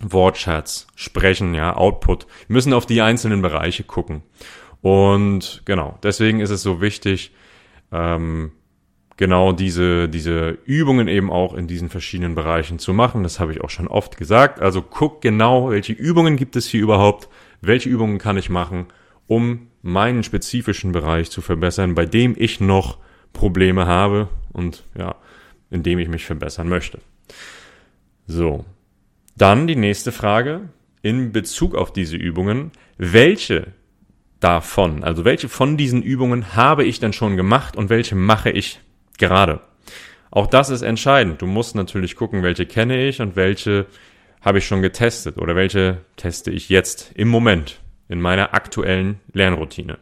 Wortschatz, 0.00 0.86
Sprechen, 0.94 1.54
ja, 1.54 1.74
Output. 1.74 2.26
Wir 2.48 2.54
müssen 2.54 2.74
auf 2.74 2.84
die 2.84 3.00
einzelnen 3.00 3.40
Bereiche 3.40 3.82
gucken. 3.82 4.22
Und 4.82 5.62
genau, 5.64 5.98
deswegen 6.02 6.40
ist 6.40 6.50
es 6.50 6.62
so 6.62 6.82
wichtig, 6.82 7.32
ähm, 7.92 8.52
genau 9.16 9.52
diese, 9.52 10.08
diese 10.08 10.58
Übungen 10.66 11.08
eben 11.08 11.30
auch 11.30 11.54
in 11.54 11.66
diesen 11.66 11.88
verschiedenen 11.88 12.34
Bereichen 12.34 12.78
zu 12.78 12.92
machen. 12.92 13.22
Das 13.22 13.40
habe 13.40 13.52
ich 13.52 13.62
auch 13.62 13.70
schon 13.70 13.88
oft 13.88 14.18
gesagt. 14.18 14.60
Also 14.60 14.82
guck 14.82 15.22
genau, 15.22 15.70
welche 15.70 15.94
Übungen 15.94 16.36
gibt 16.36 16.56
es 16.56 16.66
hier 16.66 16.82
überhaupt, 16.82 17.28
welche 17.62 17.88
Übungen 17.88 18.18
kann 18.18 18.36
ich 18.36 18.50
machen, 18.50 18.86
um 19.26 19.68
meinen 19.80 20.22
spezifischen 20.22 20.92
Bereich 20.92 21.30
zu 21.30 21.40
verbessern, 21.40 21.94
bei 21.94 22.04
dem 22.04 22.34
ich 22.36 22.60
noch 22.60 22.98
Probleme 23.32 23.86
habe 23.86 24.28
und 24.52 24.84
ja, 24.96 25.14
in 25.70 25.82
dem 25.82 25.98
ich 25.98 26.08
mich 26.08 26.26
verbessern 26.26 26.68
möchte. 26.68 26.98
So. 28.26 28.64
Dann 29.36 29.66
die 29.66 29.76
nächste 29.76 30.12
Frage 30.12 30.68
in 31.02 31.32
Bezug 31.32 31.74
auf 31.74 31.92
diese 31.92 32.16
Übungen. 32.16 32.72
Welche 32.98 33.68
davon, 34.40 35.04
also 35.04 35.24
welche 35.24 35.48
von 35.48 35.76
diesen 35.76 36.02
Übungen 36.02 36.54
habe 36.54 36.84
ich 36.84 37.00
denn 37.00 37.12
schon 37.12 37.36
gemacht 37.36 37.76
und 37.76 37.90
welche 37.90 38.14
mache 38.14 38.50
ich 38.50 38.80
gerade? 39.18 39.60
Auch 40.30 40.46
das 40.46 40.70
ist 40.70 40.82
entscheidend. 40.82 41.40
Du 41.40 41.46
musst 41.46 41.74
natürlich 41.74 42.16
gucken, 42.16 42.42
welche 42.42 42.66
kenne 42.66 43.06
ich 43.06 43.20
und 43.20 43.36
welche 43.36 43.86
habe 44.40 44.58
ich 44.58 44.66
schon 44.66 44.82
getestet 44.82 45.38
oder 45.38 45.56
welche 45.56 45.98
teste 46.16 46.50
ich 46.50 46.68
jetzt 46.68 47.12
im 47.14 47.28
Moment 47.28 47.80
in 48.08 48.20
meiner 48.20 48.54
aktuellen 48.54 49.20
Lernroutine. 49.32 49.98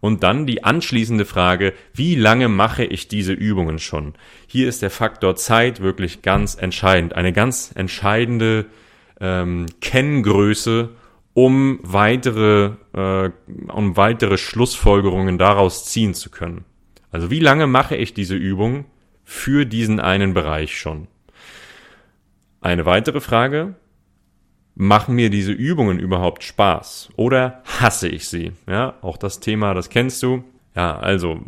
Und 0.00 0.22
dann 0.22 0.46
die 0.46 0.62
anschließende 0.62 1.24
Frage, 1.24 1.72
wie 1.94 2.14
lange 2.14 2.48
mache 2.48 2.84
ich 2.84 3.08
diese 3.08 3.32
Übungen 3.32 3.78
schon? 3.78 4.14
Hier 4.46 4.68
ist 4.68 4.82
der 4.82 4.90
Faktor 4.90 5.36
Zeit 5.36 5.80
wirklich 5.80 6.22
ganz 6.22 6.54
entscheidend. 6.54 7.14
Eine 7.14 7.32
ganz 7.32 7.72
entscheidende 7.74 8.66
ähm, 9.20 9.66
Kenngröße, 9.80 10.90
um 11.32 11.80
weitere, 11.82 12.72
äh, 12.94 13.30
um 13.72 13.96
weitere 13.96 14.38
Schlussfolgerungen 14.38 15.38
daraus 15.38 15.86
ziehen 15.86 16.14
zu 16.14 16.30
können. 16.30 16.64
Also 17.10 17.30
wie 17.30 17.40
lange 17.40 17.66
mache 17.66 17.96
ich 17.96 18.14
diese 18.14 18.36
Übung 18.36 18.84
für 19.24 19.64
diesen 19.64 20.00
einen 20.00 20.34
Bereich 20.34 20.78
schon? 20.78 21.08
Eine 22.60 22.84
weitere 22.84 23.20
Frage, 23.20 23.74
machen 24.76 25.16
mir 25.16 25.30
diese 25.30 25.52
Übungen 25.52 25.98
überhaupt 25.98 26.44
Spaß 26.44 27.08
oder 27.16 27.62
hasse 27.64 28.08
ich 28.08 28.28
sie? 28.28 28.52
Ja, 28.68 28.94
auch 29.00 29.16
das 29.16 29.40
Thema, 29.40 29.74
das 29.74 29.88
kennst 29.88 30.22
du. 30.22 30.44
Ja, 30.76 30.98
also 30.98 31.40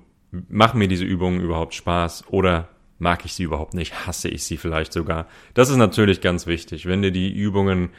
machen 0.49 0.79
mir 0.79 0.89
diese 0.89 1.05
Übungen 1.05 1.41
überhaupt 1.41 1.75
Spaß 1.75 2.25
oder 2.31 2.69
mag 2.99 3.25
ich 3.25 3.35
sie 3.35 3.45
überhaupt 3.45 3.75
nicht? 3.75 4.07
Hasse 4.07 4.29
ich 4.29 4.45
sie 4.45 4.57
vielleicht 4.57 4.93
sogar? 4.93 5.27
Das 5.55 5.69
ist 5.69 5.77
natürlich 5.77 6.21
ganz 6.21 6.47
wichtig. 6.47 6.87
Wenn 6.87 7.03
dir 7.03 7.13
die 7.13 7.31
Übungen 7.31 7.91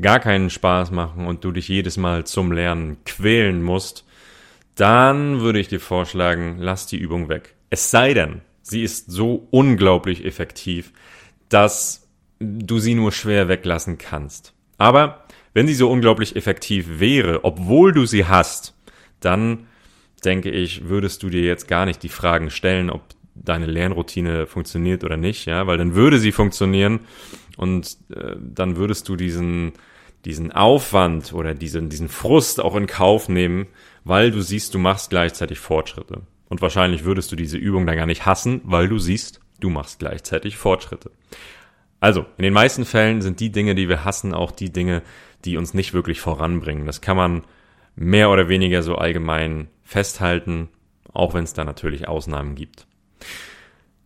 gar 0.00 0.20
keinen 0.20 0.50
Spaß 0.50 0.90
machen 0.90 1.26
und 1.26 1.44
du 1.44 1.50
dich 1.50 1.68
jedes 1.68 1.96
Mal 1.96 2.24
zum 2.24 2.52
Lernen 2.52 2.98
quälen 3.04 3.62
musst, 3.62 4.04
dann 4.74 5.40
würde 5.40 5.60
ich 5.60 5.68
dir 5.68 5.80
vorschlagen, 5.80 6.56
lass 6.58 6.86
die 6.86 6.98
Übung 6.98 7.28
weg. 7.28 7.54
Es 7.70 7.90
sei 7.90 8.12
denn, 8.12 8.42
sie 8.60 8.82
ist 8.82 9.10
so 9.10 9.48
unglaublich 9.50 10.24
effektiv, 10.24 10.92
dass 11.48 12.06
du 12.38 12.78
sie 12.80 12.94
nur 12.94 13.12
schwer 13.12 13.48
weglassen 13.48 13.96
kannst. 13.98 14.53
Aber 14.78 15.24
wenn 15.52 15.66
sie 15.66 15.74
so 15.74 15.90
unglaublich 15.90 16.36
effektiv 16.36 17.00
wäre, 17.00 17.44
obwohl 17.44 17.92
du 17.92 18.06
sie 18.06 18.26
hast, 18.26 18.74
dann 19.20 19.66
denke 20.24 20.50
ich, 20.50 20.88
würdest 20.88 21.22
du 21.22 21.30
dir 21.30 21.42
jetzt 21.42 21.68
gar 21.68 21.86
nicht 21.86 22.02
die 22.02 22.08
Fragen 22.08 22.50
stellen, 22.50 22.90
ob 22.90 23.02
deine 23.34 23.66
Lernroutine 23.66 24.46
funktioniert 24.46 25.04
oder 25.04 25.16
nicht, 25.16 25.46
ja, 25.46 25.66
weil 25.66 25.78
dann 25.78 25.94
würde 25.94 26.18
sie 26.18 26.32
funktionieren 26.32 27.00
und 27.56 27.96
äh, 28.14 28.36
dann 28.38 28.76
würdest 28.76 29.08
du 29.08 29.16
diesen 29.16 29.72
diesen 30.24 30.52
Aufwand 30.52 31.34
oder 31.34 31.54
diesen 31.54 31.90
diesen 31.90 32.08
Frust 32.08 32.60
auch 32.60 32.76
in 32.76 32.86
Kauf 32.86 33.28
nehmen, 33.28 33.66
weil 34.04 34.30
du 34.30 34.40
siehst, 34.40 34.74
du 34.74 34.78
machst 34.78 35.10
gleichzeitig 35.10 35.58
Fortschritte. 35.58 36.22
Und 36.48 36.62
wahrscheinlich 36.62 37.04
würdest 37.04 37.32
du 37.32 37.36
diese 37.36 37.58
Übung 37.58 37.86
dann 37.86 37.96
gar 37.96 38.06
nicht 38.06 38.24
hassen, 38.24 38.60
weil 38.64 38.88
du 38.88 38.98
siehst, 38.98 39.40
du 39.60 39.70
machst 39.70 39.98
gleichzeitig 39.98 40.56
Fortschritte. 40.56 41.10
Also, 42.04 42.26
in 42.36 42.42
den 42.42 42.52
meisten 42.52 42.84
Fällen 42.84 43.22
sind 43.22 43.40
die 43.40 43.50
Dinge, 43.50 43.74
die 43.74 43.88
wir 43.88 44.04
hassen, 44.04 44.34
auch 44.34 44.50
die 44.50 44.70
Dinge, 44.70 45.00
die 45.46 45.56
uns 45.56 45.72
nicht 45.72 45.94
wirklich 45.94 46.20
voranbringen. 46.20 46.84
Das 46.84 47.00
kann 47.00 47.16
man 47.16 47.44
mehr 47.96 48.28
oder 48.28 48.50
weniger 48.50 48.82
so 48.82 48.96
allgemein 48.96 49.68
festhalten, 49.84 50.68
auch 51.14 51.32
wenn 51.32 51.44
es 51.44 51.54
da 51.54 51.64
natürlich 51.64 52.06
Ausnahmen 52.06 52.56
gibt. 52.56 52.86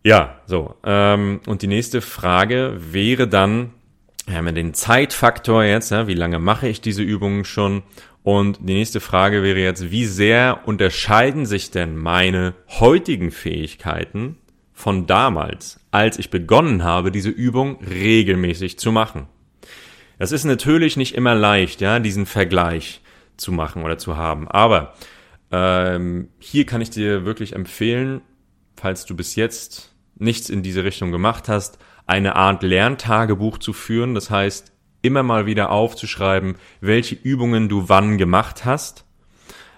Ja, 0.01 0.39
so. 0.45 0.75
Ähm, 0.85 1.41
und 1.45 1.61
die 1.61 1.67
nächste 1.67 1.99
Frage 1.99 2.77
wäre 2.79 3.27
dann, 3.27 3.71
wir 4.27 4.37
haben 4.37 4.45
ja 4.45 4.53
den 4.53 4.73
Zeitfaktor 4.73 5.65
jetzt, 5.65 5.91
ja, 5.91 6.07
wie 6.07 6.13
lange 6.13 6.39
mache 6.39 6.69
ich 6.69 6.79
diese 6.79 7.03
Übungen 7.03 7.43
schon? 7.43 7.83
Und 8.23 8.59
die 8.61 8.75
nächste 8.75 9.01
Frage 9.01 9.43
wäre 9.43 9.59
jetzt, 9.59 9.91
wie 9.91 10.05
sehr 10.05 10.61
unterscheiden 10.63 11.45
sich 11.45 11.69
denn 11.69 11.97
meine 11.97 12.53
heutigen 12.69 13.29
Fähigkeiten 13.29 14.37
von 14.79 15.07
damals, 15.07 15.81
als 15.91 16.17
ich 16.17 16.29
begonnen 16.29 16.85
habe, 16.85 17.11
diese 17.11 17.29
Übung 17.29 17.83
regelmäßig 17.83 18.79
zu 18.79 18.93
machen. 18.93 19.27
Das 20.19 20.31
ist 20.31 20.45
natürlich 20.45 20.95
nicht 20.95 21.15
immer 21.15 21.35
leicht, 21.35 21.81
ja, 21.81 21.99
diesen 21.99 22.25
Vergleich 22.25 23.01
zu 23.35 23.51
machen 23.51 23.83
oder 23.83 23.97
zu 23.97 24.15
haben. 24.15 24.47
Aber 24.47 24.93
ähm, 25.51 26.29
hier 26.39 26.65
kann 26.65 26.79
ich 26.79 26.89
dir 26.89 27.25
wirklich 27.25 27.55
empfehlen, 27.55 28.21
falls 28.77 29.05
du 29.05 29.17
bis 29.17 29.35
jetzt 29.35 29.93
nichts 30.15 30.49
in 30.49 30.63
diese 30.63 30.85
Richtung 30.85 31.11
gemacht 31.11 31.49
hast, 31.49 31.77
eine 32.05 32.37
Art 32.37 32.63
Lerntagebuch 32.63 33.57
zu 33.57 33.73
führen. 33.73 34.15
Das 34.15 34.29
heißt, 34.29 34.71
immer 35.01 35.23
mal 35.23 35.45
wieder 35.45 35.71
aufzuschreiben, 35.71 36.55
welche 36.79 37.15
Übungen 37.15 37.67
du 37.67 37.89
wann 37.89 38.17
gemacht 38.17 38.63
hast 38.63 39.03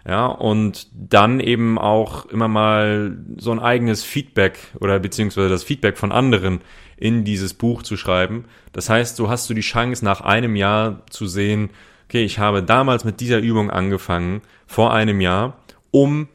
ja, 0.07 0.25
und 0.25 0.87
dann 0.93 1.39
eben 1.39 1.77
auch 1.77 2.25
immer 2.25 2.47
mal 2.47 3.17
so 3.37 3.51
ein 3.51 3.59
eigenes 3.59 4.03
Feedback 4.03 4.57
oder 4.79 4.99
beziehungsweise 4.99 5.49
das 5.49 5.63
Feedback 5.63 5.97
von 5.97 6.11
anderen 6.11 6.61
in 6.97 7.23
dieses 7.23 7.53
Buch 7.53 7.83
zu 7.83 7.97
schreiben. 7.97 8.45
Das 8.71 8.89
heißt, 8.89 9.15
so 9.15 9.29
hast 9.29 9.49
du 9.49 9.53
die 9.53 9.61
Chance, 9.61 10.03
nach 10.03 10.21
einem 10.21 10.55
Jahr 10.55 11.05
zu 11.09 11.27
sehen, 11.27 11.69
okay, 12.07 12.23
ich 12.23 12.39
habe 12.39 12.63
damals 12.63 13.05
mit 13.05 13.19
dieser 13.19 13.39
Übung 13.39 13.69
angefangen, 13.69 14.41
vor 14.67 14.93
einem 14.93 15.21
Jahr, 15.21 15.57
um 15.91 16.27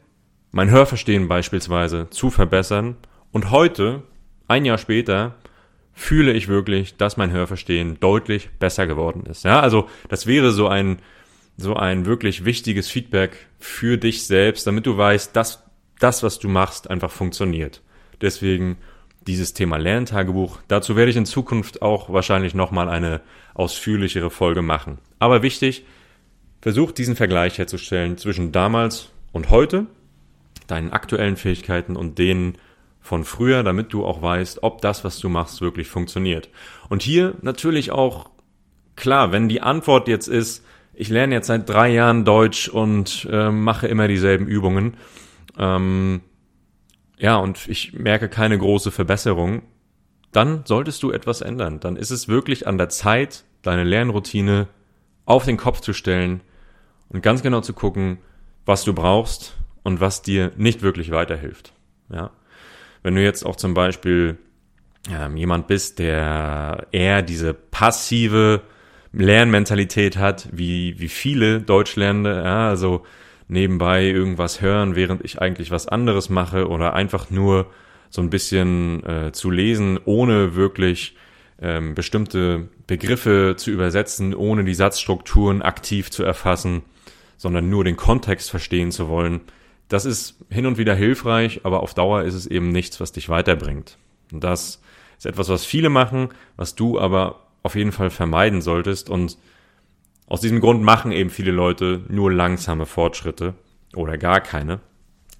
mein 0.51 0.69
Hörverstehen 0.69 1.27
beispielsweise 1.27 2.09
zu 2.09 2.29
verbessern. 2.29 2.95
Und 3.31 3.51
heute, 3.51 4.03
ein 4.47 4.65
Jahr 4.65 4.77
später, 4.77 5.35
fühle 5.93 6.33
ich 6.33 6.47
wirklich, 6.47 6.95
dass 6.97 7.17
mein 7.17 7.31
Hörverstehen 7.31 7.99
deutlich 7.99 8.49
besser 8.59 8.87
geworden 8.87 9.25
ist. 9.25 9.43
Ja, 9.43 9.59
also 9.59 9.89
das 10.09 10.27
wäre 10.27 10.51
so 10.51 10.67
ein 10.67 10.99
so 11.57 11.75
ein 11.75 12.05
wirklich 12.05 12.45
wichtiges 12.45 12.89
Feedback 12.89 13.47
für 13.59 13.97
dich 13.97 14.25
selbst, 14.25 14.67
damit 14.67 14.85
du 14.85 14.95
weißt, 14.95 15.35
dass 15.35 15.63
das, 15.99 16.21
was 16.23 16.39
du 16.39 16.47
machst, 16.47 16.89
einfach 16.89 17.11
funktioniert. 17.11 17.81
Deswegen 18.21 18.77
dieses 19.25 19.53
Thema 19.53 19.77
Lerntagebuch. 19.77 20.59
Dazu 20.67 20.95
werde 20.95 21.11
ich 21.11 21.17
in 21.17 21.25
Zukunft 21.25 21.81
auch 21.81 22.11
wahrscheinlich 22.11 22.53
nochmal 22.53 22.87
eine 22.87 23.21
ausführlichere 23.53 24.29
Folge 24.29 24.61
machen. 24.61 24.99
Aber 25.19 25.41
wichtig, 25.43 25.85
versuch 26.61 26.91
diesen 26.91 27.15
Vergleich 27.15 27.57
herzustellen 27.57 28.17
zwischen 28.17 28.51
damals 28.51 29.09
und 29.33 29.49
heute, 29.49 29.87
deinen 30.67 30.91
aktuellen 30.91 31.35
Fähigkeiten 31.35 31.95
und 31.95 32.17
denen 32.19 32.57
von 33.01 33.23
früher, 33.23 33.63
damit 33.63 33.93
du 33.93 34.05
auch 34.05 34.21
weißt, 34.21 34.63
ob 34.63 34.81
das, 34.81 35.03
was 35.03 35.19
du 35.19 35.29
machst, 35.29 35.61
wirklich 35.61 35.87
funktioniert. 35.87 36.49
Und 36.89 37.03
hier 37.03 37.35
natürlich 37.41 37.91
auch 37.91 38.29
klar, 38.95 39.31
wenn 39.31 39.49
die 39.49 39.61
Antwort 39.61 40.07
jetzt 40.07 40.27
ist, 40.27 40.65
ich 40.97 41.09
lerne 41.09 41.35
jetzt 41.35 41.47
seit 41.47 41.69
drei 41.69 41.89
Jahren 41.89 42.25
Deutsch 42.25 42.67
und 42.67 43.27
äh, 43.31 43.51
mache 43.51 43.87
immer 43.87 44.07
dieselben 44.07 44.47
Übungen, 44.47 44.97
ähm, 45.57 46.21
ja, 47.19 47.37
und 47.37 47.67
ich 47.67 47.93
merke 47.93 48.29
keine 48.29 48.57
große 48.57 48.91
Verbesserung, 48.91 49.63
dann 50.31 50.63
solltest 50.65 51.01
du 51.03 51.11
etwas 51.11 51.41
ändern. 51.41 51.79
Dann 51.79 51.95
ist 51.95 52.11
es 52.11 52.27
wirklich 52.27 52.67
an 52.67 52.77
der 52.77 52.89
Zeit, 52.89 53.43
deine 53.61 53.83
Lernroutine 53.83 54.67
auf 55.25 55.45
den 55.45 55.57
Kopf 55.57 55.81
zu 55.81 55.93
stellen 55.93 56.41
und 57.09 57.21
ganz 57.21 57.41
genau 57.41 57.61
zu 57.61 57.73
gucken, 57.73 58.19
was 58.65 58.83
du 58.83 58.93
brauchst 58.93 59.55
und 59.83 59.99
was 59.99 60.21
dir 60.21 60.51
nicht 60.57 60.81
wirklich 60.81 61.11
weiterhilft. 61.11 61.73
Ja, 62.09 62.31
wenn 63.03 63.15
du 63.15 63.23
jetzt 63.23 63.45
auch 63.45 63.55
zum 63.55 63.73
Beispiel 63.73 64.37
ähm, 65.09 65.37
jemand 65.37 65.67
bist, 65.67 65.99
der 65.99 66.87
eher 66.91 67.21
diese 67.21 67.53
passive 67.53 68.61
Lernmentalität 69.11 70.17
hat, 70.17 70.49
wie, 70.51 70.99
wie 70.99 71.09
viele 71.09 71.61
Deutschlernende, 71.61 72.41
ja, 72.43 72.69
also 72.69 73.05
nebenbei 73.47 74.05
irgendwas 74.05 74.61
hören, 74.61 74.95
während 74.95 75.23
ich 75.23 75.41
eigentlich 75.41 75.71
was 75.71 75.87
anderes 75.87 76.29
mache 76.29 76.67
oder 76.67 76.93
einfach 76.93 77.29
nur 77.29 77.67
so 78.09 78.21
ein 78.21 78.29
bisschen 78.29 79.05
äh, 79.05 79.31
zu 79.31 79.49
lesen, 79.49 79.99
ohne 80.05 80.55
wirklich 80.55 81.15
ähm, 81.61 81.95
bestimmte 81.95 82.69
Begriffe 82.85 83.55
zu 83.57 83.71
übersetzen, 83.71 84.33
ohne 84.33 84.63
die 84.63 84.73
Satzstrukturen 84.73 85.61
aktiv 85.61 86.11
zu 86.11 86.23
erfassen, 86.23 86.83
sondern 87.37 87.69
nur 87.69 87.83
den 87.83 87.97
Kontext 87.97 88.49
verstehen 88.49 88.91
zu 88.91 89.07
wollen. 89.09 89.41
Das 89.87 90.05
ist 90.05 90.35
hin 90.49 90.65
und 90.65 90.77
wieder 90.77 90.95
hilfreich, 90.95 91.61
aber 91.63 91.81
auf 91.81 91.93
Dauer 91.93 92.23
ist 92.23 92.33
es 92.33 92.45
eben 92.45 92.69
nichts, 92.69 92.99
was 92.99 93.11
dich 93.11 93.29
weiterbringt. 93.29 93.97
Und 94.31 94.43
das 94.43 94.81
ist 95.17 95.25
etwas, 95.25 95.49
was 95.49 95.65
viele 95.65 95.89
machen, 95.89 96.29
was 96.57 96.75
du 96.75 96.99
aber 96.99 97.46
auf 97.67 97.75
jeden 97.75 97.91
Fall 97.91 98.09
vermeiden 98.09 98.61
solltest. 98.61 99.09
Und 99.09 99.37
aus 100.25 100.41
diesem 100.41 100.61
Grund 100.61 100.81
machen 100.81 101.11
eben 101.11 101.29
viele 101.29 101.51
Leute 101.51 102.01
nur 102.07 102.31
langsame 102.31 102.85
Fortschritte 102.85 103.55
oder 103.93 104.17
gar 104.17 104.39
keine, 104.39 104.79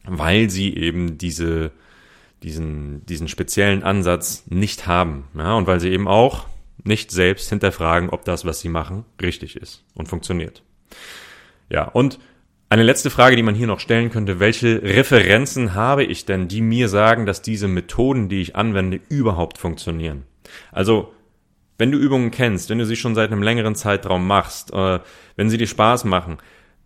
weil 0.05 0.49
sie 0.49 0.75
eben 0.75 1.17
diese, 1.17 1.71
diesen, 2.43 3.05
diesen 3.05 3.29
speziellen 3.29 3.81
Ansatz 3.83 4.43
nicht 4.47 4.87
haben. 4.87 5.23
Ja, 5.35 5.55
und 5.55 5.67
weil 5.67 5.79
sie 5.79 5.89
eben 5.89 6.07
auch 6.07 6.45
nicht 6.83 7.11
selbst 7.11 7.49
hinterfragen, 7.49 8.09
ob 8.09 8.25
das, 8.25 8.45
was 8.45 8.59
sie 8.59 8.69
machen, 8.69 9.05
richtig 9.21 9.55
ist 9.55 9.85
und 9.95 10.09
funktioniert. 10.09 10.63
Ja, 11.69 11.85
und 11.85 12.19
eine 12.69 12.83
letzte 12.83 13.09
Frage, 13.09 13.37
die 13.37 13.43
man 13.43 13.55
hier 13.55 13.67
noch 13.67 13.79
stellen 13.79 14.09
könnte, 14.09 14.41
welche 14.41 14.83
Referenzen 14.83 15.73
habe 15.73 16.03
ich 16.03 16.25
denn, 16.25 16.49
die 16.49 16.61
mir 16.61 16.89
sagen, 16.89 17.25
dass 17.25 17.41
diese 17.41 17.69
Methoden, 17.69 18.27
die 18.27 18.41
ich 18.41 18.57
anwende, 18.57 18.99
überhaupt 19.07 19.57
funktionieren? 19.57 20.23
Also, 20.73 21.13
wenn 21.77 21.91
du 21.91 21.97
Übungen 21.97 22.31
kennst, 22.31 22.69
wenn 22.69 22.77
du 22.77 22.85
sie 22.85 22.95
schon 22.95 23.15
seit 23.15 23.31
einem 23.31 23.43
längeren 23.43 23.75
Zeitraum 23.75 24.27
machst, 24.27 24.73
äh, 24.73 24.99
wenn 25.35 25.49
sie 25.49 25.57
dir 25.57 25.67
Spaß 25.67 26.05
machen, 26.05 26.37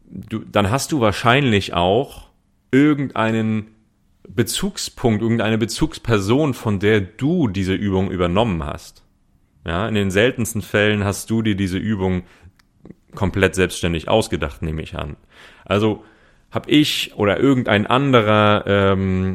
du, 0.06 0.40
dann 0.40 0.70
hast 0.70 0.92
du 0.92 1.00
wahrscheinlich 1.00 1.74
auch 1.74 2.30
irgendeinen 2.72 3.68
Bezugspunkt, 4.28 5.22
irgendeine 5.22 5.58
Bezugsperson, 5.58 6.54
von 6.54 6.80
der 6.80 7.02
du 7.02 7.48
diese 7.48 7.74
Übung 7.74 8.12
übernommen 8.12 8.64
hast. 8.66 9.04
Ja, 9.66 9.88
in 9.88 9.96
den 9.96 10.12
seltensten 10.12 10.62
Fällen 10.62 11.04
hast 11.04 11.30
du 11.30 11.42
dir 11.42 11.56
diese 11.56 11.78
Übung 11.78 12.24
komplett 13.14 13.56
selbstständig 13.56 14.08
ausgedacht, 14.08 14.62
nehme 14.62 14.82
ich 14.82 14.96
an. 14.96 15.18
Also 15.66 16.04
habe 16.50 16.70
ich 16.70 17.14
oder 17.16 17.40
irgendein 17.40 17.86
anderer 17.86 18.64
ähm, 18.66 19.34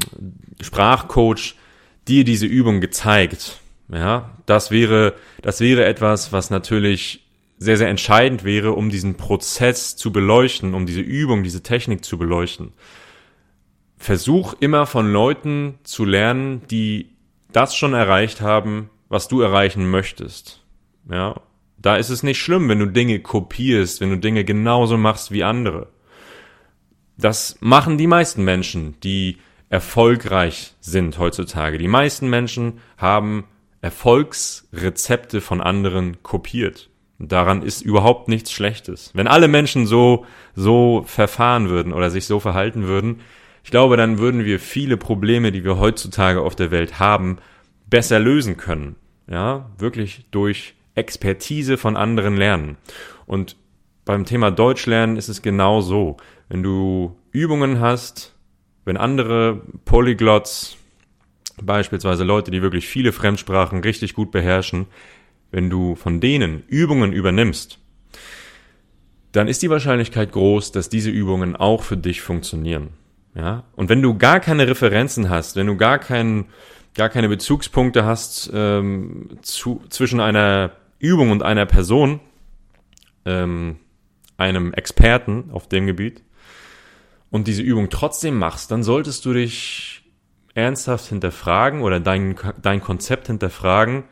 Sprachcoach 0.60 1.54
dir 2.08 2.24
diese 2.24 2.46
Übung 2.46 2.80
gezeigt. 2.80 3.60
Ja, 3.88 4.36
das 4.46 4.70
wäre, 4.70 5.14
das 5.42 5.60
wäre 5.60 5.84
etwas, 5.84 6.32
was 6.32 6.50
natürlich 6.50 7.26
sehr, 7.58 7.76
sehr 7.76 7.88
entscheidend 7.88 8.44
wäre, 8.44 8.72
um 8.72 8.90
diesen 8.90 9.16
Prozess 9.16 9.96
zu 9.96 10.12
beleuchten, 10.12 10.74
um 10.74 10.86
diese 10.86 11.00
Übung, 11.00 11.42
diese 11.42 11.62
Technik 11.62 12.04
zu 12.04 12.18
beleuchten. 12.18 12.72
Versuch 13.96 14.54
immer 14.60 14.86
von 14.86 15.10
Leuten 15.10 15.78
zu 15.82 16.04
lernen, 16.04 16.62
die 16.70 17.16
das 17.52 17.74
schon 17.74 17.94
erreicht 17.94 18.40
haben, 18.40 18.90
was 19.08 19.28
du 19.28 19.40
erreichen 19.40 19.90
möchtest. 19.90 20.62
Ja, 21.10 21.40
da 21.78 21.96
ist 21.96 22.10
es 22.10 22.22
nicht 22.22 22.38
schlimm, 22.38 22.68
wenn 22.68 22.80
du 22.80 22.86
Dinge 22.86 23.20
kopierst, 23.20 24.00
wenn 24.00 24.10
du 24.10 24.18
Dinge 24.18 24.44
genauso 24.44 24.98
machst 24.98 25.30
wie 25.30 25.44
andere. 25.44 25.88
Das 27.16 27.56
machen 27.60 27.96
die 27.96 28.06
meisten 28.06 28.44
Menschen, 28.44 29.00
die 29.02 29.38
erfolgreich 29.70 30.74
sind 30.80 31.18
heutzutage. 31.18 31.78
Die 31.78 31.88
meisten 31.88 32.28
Menschen 32.28 32.80
haben 32.98 33.44
Erfolgsrezepte 33.86 35.40
von 35.40 35.60
anderen 35.60 36.20
kopiert. 36.24 36.90
Daran 37.20 37.62
ist 37.62 37.82
überhaupt 37.82 38.26
nichts 38.26 38.50
Schlechtes. 38.50 39.12
Wenn 39.14 39.28
alle 39.28 39.46
Menschen 39.46 39.86
so, 39.86 40.26
so 40.56 41.04
verfahren 41.06 41.68
würden 41.68 41.92
oder 41.92 42.10
sich 42.10 42.26
so 42.26 42.40
verhalten 42.40 42.88
würden, 42.88 43.20
ich 43.62 43.70
glaube, 43.70 43.96
dann 43.96 44.18
würden 44.18 44.44
wir 44.44 44.58
viele 44.58 44.96
Probleme, 44.96 45.52
die 45.52 45.62
wir 45.62 45.78
heutzutage 45.78 46.40
auf 46.40 46.56
der 46.56 46.72
Welt 46.72 46.98
haben, 46.98 47.38
besser 47.88 48.18
lösen 48.18 48.56
können. 48.56 48.96
Ja, 49.30 49.70
wirklich 49.78 50.26
durch 50.32 50.74
Expertise 50.96 51.76
von 51.76 51.96
anderen 51.96 52.36
lernen. 52.36 52.78
Und 53.24 53.56
beim 54.04 54.24
Thema 54.24 54.50
Deutsch 54.50 54.86
lernen 54.86 55.16
ist 55.16 55.28
es 55.28 55.42
genau 55.42 55.80
so. 55.80 56.16
Wenn 56.48 56.64
du 56.64 57.16
Übungen 57.30 57.78
hast, 57.78 58.34
wenn 58.84 58.96
andere 58.96 59.62
Polyglots, 59.84 60.76
beispielsweise 61.62 62.24
Leute, 62.24 62.50
die 62.50 62.62
wirklich 62.62 62.86
viele 62.86 63.12
Fremdsprachen 63.12 63.80
richtig 63.80 64.14
gut 64.14 64.30
beherrschen, 64.30 64.86
wenn 65.50 65.70
du 65.70 65.94
von 65.94 66.20
denen 66.20 66.64
Übungen 66.68 67.12
übernimmst, 67.12 67.78
dann 69.32 69.48
ist 69.48 69.62
die 69.62 69.70
Wahrscheinlichkeit 69.70 70.32
groß, 70.32 70.72
dass 70.72 70.88
diese 70.88 71.10
Übungen 71.10 71.56
auch 71.56 71.82
für 71.82 71.96
dich 71.96 72.20
funktionieren. 72.20 72.90
Ja? 73.34 73.64
Und 73.74 73.88
wenn 73.88 74.02
du 74.02 74.16
gar 74.16 74.40
keine 74.40 74.66
Referenzen 74.66 75.28
hast, 75.28 75.56
wenn 75.56 75.66
du 75.66 75.76
gar, 75.76 75.98
kein, 75.98 76.46
gar 76.94 77.08
keine 77.08 77.28
Bezugspunkte 77.28 78.04
hast 78.04 78.50
ähm, 78.52 79.38
zu, 79.42 79.82
zwischen 79.88 80.20
einer 80.20 80.72
Übung 80.98 81.30
und 81.30 81.42
einer 81.42 81.66
Person, 81.66 82.20
ähm, 83.24 83.76
einem 84.38 84.72
Experten 84.72 85.50
auf 85.52 85.68
dem 85.68 85.86
Gebiet, 85.86 86.22
und 87.30 87.48
diese 87.48 87.62
Übung 87.62 87.90
trotzdem 87.90 88.38
machst, 88.38 88.70
dann 88.70 88.82
solltest 88.82 89.24
du 89.24 89.32
dich 89.32 89.95
ernsthaft 90.56 91.06
hinterfragen 91.06 91.82
oder 91.82 92.00
dein, 92.00 92.34
dein 92.60 92.80
Konzept 92.80 93.26
hinterfragen 93.28 94.04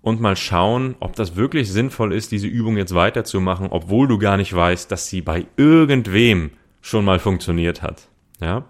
und 0.00 0.20
mal 0.20 0.36
schauen, 0.36 0.96
ob 0.98 1.14
das 1.14 1.36
wirklich 1.36 1.70
sinnvoll 1.70 2.12
ist, 2.12 2.32
diese 2.32 2.48
Übung 2.48 2.76
jetzt 2.76 2.94
weiterzumachen, 2.94 3.68
obwohl 3.70 4.08
du 4.08 4.18
gar 4.18 4.36
nicht 4.36 4.54
weißt, 4.54 4.90
dass 4.90 5.08
sie 5.08 5.20
bei 5.20 5.46
irgendwem 5.56 6.50
schon 6.80 7.04
mal 7.04 7.18
funktioniert 7.18 7.82
hat. 7.82 8.08
Ja? 8.40 8.64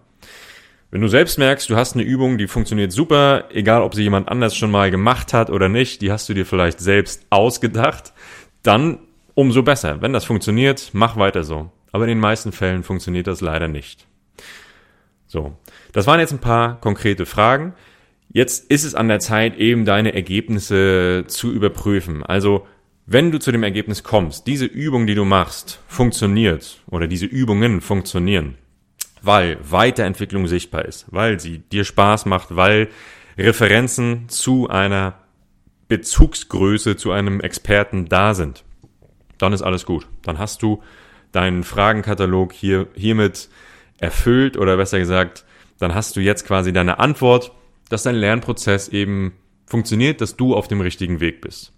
Wenn 0.91 1.01
du 1.01 1.09
selbst 1.09 1.39
merkst, 1.39 1.71
du 1.71 1.77
hast 1.77 1.95
eine 1.95 2.03
Übung, 2.03 2.37
die 2.37 2.49
funktioniert 2.49 2.93
super, 2.93 3.45
egal 3.51 3.83
ob 3.83 3.95
sie 3.95 4.03
jemand 4.03 4.29
anders 4.29 4.55
schon 4.55 4.71
mal 4.71 4.91
gemacht 4.91 5.33
hat 5.33 5.49
oder 5.49 5.71
nicht, 5.71 6.03
die 6.03 6.13
hast 6.13 6.29
du 6.29 6.35
dir 6.35 6.45
vielleicht 6.45 6.81
selbst 6.81 7.25
ausgedacht, 7.31 8.13
dann 8.63 8.99
umso 9.35 9.63
besser. 9.63 10.03
Wenn 10.03 10.13
das 10.13 10.27
funktioniert, 10.27 10.91
mach 10.93 11.17
weiter 11.17 11.45
so. 11.45 11.71
Aber 11.93 12.05
in 12.05 12.09
den 12.09 12.21
meisten 12.21 12.53
Fällen 12.53 12.83
funktioniert 12.83 13.27
das 13.27 13.41
leider 13.41 13.69
nicht. 13.69 14.07
So, 15.33 15.57
das 15.93 16.07
waren 16.07 16.21
jetzt 16.21 16.35
ein 16.35 16.41
paar 16.41 16.79
konkrete 16.79 17.25
Fragen. 17.25 17.73
Jetzt 18.29 18.71
ist 18.71 18.85
es 18.85 18.95
an 18.95 19.09
der 19.09 19.19
Zeit, 19.19 19.57
eben 19.57 19.87
deine 19.87 20.13
Ergebnisse 20.13 21.25
zu 21.27 21.51
überprüfen. 21.51 22.23
Also, 22.23 22.67
wenn 23.07 23.33
du 23.33 23.39
zu 23.39 23.51
dem 23.51 23.63
Ergebnis 23.63 24.03
kommst, 24.03 24.47
diese 24.47 24.67
Übung, 24.67 25.07
die 25.07 25.15
du 25.15 25.25
machst, 25.25 25.81
funktioniert 25.89 26.83
oder 26.87 27.07
diese 27.07 27.25
Übungen 27.25 27.81
funktionieren, 27.81 28.59
weil 29.23 29.57
Weiterentwicklung 29.63 30.49
sichtbar 30.49 30.85
ist, 30.85 31.07
weil 31.11 31.41
sie 31.41 31.61
dir 31.61 31.85
Spaß 31.85 32.27
macht, 32.27 32.55
weil 32.55 32.89
Referenzen 33.39 34.29
zu 34.29 34.69
einer 34.69 35.15
Bezugsgröße, 35.89 36.99
zu 36.99 37.11
einem 37.11 37.41
Experten 37.41 38.05
da 38.05 38.35
sind, 38.35 38.65
dann 39.39 39.55
ist 39.55 39.63
alles 39.63 39.87
gut. 39.87 40.07
Dann 40.25 40.39
hast 40.39 40.63
du 40.63 40.83
deinen 41.33 41.65
Fragenkatalog 41.65 42.53
hier, 42.53 42.89
hiermit 42.95 43.49
erfüllt 44.03 44.57
oder 44.57 44.77
besser 44.77 44.99
gesagt, 44.99 45.45
dann 45.79 45.95
hast 45.95 46.17
du 46.17 46.21
jetzt 46.21 46.47
quasi 46.47 46.73
deine 46.73 46.99
Antwort, 46.99 47.53
dass 47.89 48.03
dein 48.03 48.17
Lernprozess 48.17 48.89
eben 48.89 49.33
funktioniert, 49.67 50.21
dass 50.21 50.37
du 50.37 50.55
auf 50.55 50.69
dem 50.69 50.81
richtigen 50.81 51.21
Weg 51.21 51.41
bist. 51.41 51.73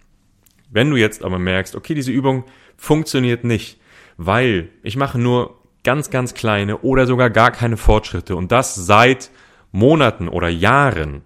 Wenn 0.71 0.91
du 0.91 0.97
jetzt 0.97 1.23
aber 1.23 1.39
merkst, 1.39 1.77
okay, 1.77 1.95
diese 1.95 2.11
Übung 2.11 2.45
funktioniert 2.77 3.45
nicht, 3.45 3.79
weil 4.17 4.71
ich 4.83 4.97
mache 4.97 5.19
nur 5.19 5.59
ganz, 5.85 6.11
ganz 6.11 6.35
kleine 6.35 6.79
oder 6.79 7.07
sogar 7.07 7.31
gar 7.31 7.51
keine 7.51 7.77
Fortschritte 7.77 8.37
und 8.37 8.51
das 8.51 8.75
seit 8.75 9.31
Monaten 9.71 10.29
oder 10.29 10.49
Jahren. 10.49 11.23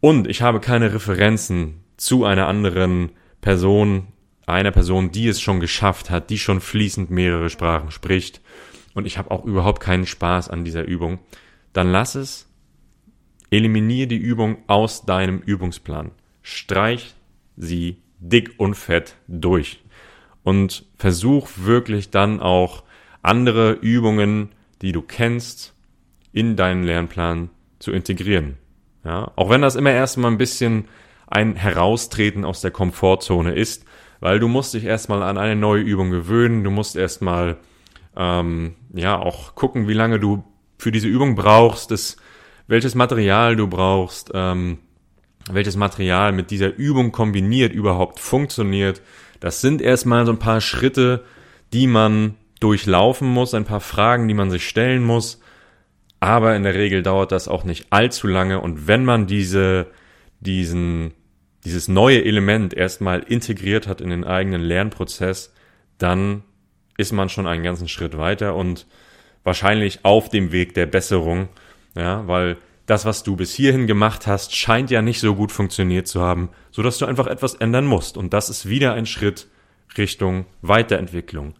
Und 0.00 0.26
ich 0.26 0.42
habe 0.42 0.58
keine 0.58 0.92
Referenzen 0.92 1.84
zu 1.96 2.24
einer 2.24 2.48
anderen 2.48 3.12
Person, 3.40 4.08
einer 4.46 4.72
Person, 4.72 5.12
die 5.12 5.28
es 5.28 5.40
schon 5.40 5.60
geschafft 5.60 6.10
hat, 6.10 6.30
die 6.30 6.38
schon 6.38 6.60
fließend 6.60 7.10
mehrere 7.10 7.50
Sprachen 7.50 7.92
spricht. 7.92 8.40
Und 8.94 9.06
ich 9.06 9.18
habe 9.18 9.30
auch 9.30 9.44
überhaupt 9.44 9.80
keinen 9.80 10.06
Spaß 10.06 10.48
an 10.48 10.64
dieser 10.64 10.84
Übung. 10.84 11.18
Dann 11.72 11.90
lass 11.90 12.14
es. 12.14 12.48
Eliminiere 13.50 14.06
die 14.06 14.16
Übung 14.16 14.58
aus 14.66 15.04
deinem 15.04 15.38
Übungsplan. 15.40 16.10
Streich 16.42 17.14
sie 17.56 17.98
dick 18.18 18.54
und 18.58 18.74
fett 18.74 19.16
durch. 19.28 19.82
und 20.42 20.84
versuch 20.96 21.48
wirklich 21.56 22.10
dann 22.10 22.40
auch 22.40 22.82
andere 23.22 23.72
Übungen, 23.72 24.50
die 24.82 24.92
du 24.92 25.02
kennst, 25.02 25.74
in 26.32 26.56
deinen 26.56 26.84
Lernplan 26.84 27.50
zu 27.78 27.92
integrieren. 27.92 28.56
Ja, 29.04 29.32
auch 29.36 29.50
wenn 29.50 29.62
das 29.62 29.76
immer 29.76 29.92
erstmal 29.92 30.30
ein 30.30 30.38
bisschen 30.38 30.86
ein 31.26 31.56
Heraustreten 31.56 32.44
aus 32.44 32.60
der 32.60 32.70
Komfortzone 32.70 33.54
ist, 33.54 33.84
weil 34.20 34.38
du 34.38 34.48
musst 34.48 34.74
dich 34.74 34.84
erstmal 34.84 35.22
an 35.22 35.38
eine 35.38 35.56
neue 35.56 35.82
Übung 35.82 36.10
gewöhnen, 36.10 36.62
du 36.62 36.70
musst 36.70 36.96
erstmal 36.96 37.56
ähm, 38.16 38.74
ja 38.94 39.18
auch 39.18 39.54
gucken, 39.54 39.88
wie 39.88 39.94
lange 39.94 40.18
du 40.20 40.44
für 40.78 40.92
diese 40.92 41.08
Übung 41.08 41.34
brauchst, 41.34 41.90
das, 41.90 42.16
welches 42.66 42.94
Material 42.94 43.56
du 43.56 43.68
brauchst, 43.68 44.30
ähm, 44.34 44.78
welches 45.50 45.76
Material 45.76 46.32
mit 46.32 46.50
dieser 46.50 46.74
Übung 46.74 47.12
kombiniert 47.12 47.72
überhaupt 47.72 48.20
funktioniert. 48.20 49.02
Das 49.40 49.60
sind 49.60 49.80
erstmal 49.80 50.26
so 50.26 50.32
ein 50.32 50.38
paar 50.38 50.60
Schritte, 50.60 51.24
die 51.72 51.86
man 51.86 52.34
durchlaufen 52.60 53.28
muss, 53.28 53.54
ein 53.54 53.64
paar 53.64 53.80
Fragen, 53.80 54.28
die 54.28 54.34
man 54.34 54.50
sich 54.50 54.68
stellen 54.68 55.02
muss. 55.02 55.40
Aber 56.20 56.54
in 56.54 56.62
der 56.62 56.74
Regel 56.74 57.02
dauert 57.02 57.32
das 57.32 57.48
auch 57.48 57.64
nicht 57.64 57.86
allzu 57.90 58.28
lange. 58.28 58.60
Und 58.60 58.86
wenn 58.86 59.04
man 59.04 59.26
diese, 59.26 59.88
diesen, 60.38 61.12
dieses 61.64 61.88
neue 61.88 62.24
Element 62.24 62.74
erstmal 62.74 63.20
integriert 63.20 63.88
hat 63.88 64.00
in 64.00 64.10
den 64.10 64.22
eigenen 64.22 64.60
Lernprozess, 64.60 65.52
dann 65.98 66.44
ist 66.96 67.12
man 67.12 67.28
schon 67.28 67.46
einen 67.46 67.62
ganzen 67.62 67.88
Schritt 67.88 68.18
weiter 68.18 68.54
und 68.54 68.86
wahrscheinlich 69.44 70.04
auf 70.04 70.28
dem 70.28 70.52
Weg 70.52 70.74
der 70.74 70.86
Besserung. 70.86 71.48
Ja, 71.94 72.26
weil 72.26 72.56
das, 72.86 73.04
was 73.04 73.22
du 73.22 73.36
bis 73.36 73.54
hierhin 73.54 73.86
gemacht 73.86 74.26
hast, 74.26 74.54
scheint 74.54 74.90
ja 74.90 75.02
nicht 75.02 75.20
so 75.20 75.34
gut 75.34 75.52
funktioniert 75.52 76.06
zu 76.06 76.20
haben, 76.20 76.50
so 76.70 76.82
dass 76.82 76.98
du 76.98 77.06
einfach 77.06 77.26
etwas 77.26 77.54
ändern 77.54 77.86
musst. 77.86 78.16
Und 78.16 78.32
das 78.32 78.50
ist 78.50 78.68
wieder 78.68 78.94
ein 78.94 79.06
Schritt 79.06 79.48
Richtung 79.96 80.46
Weiterentwicklung. 80.62 81.54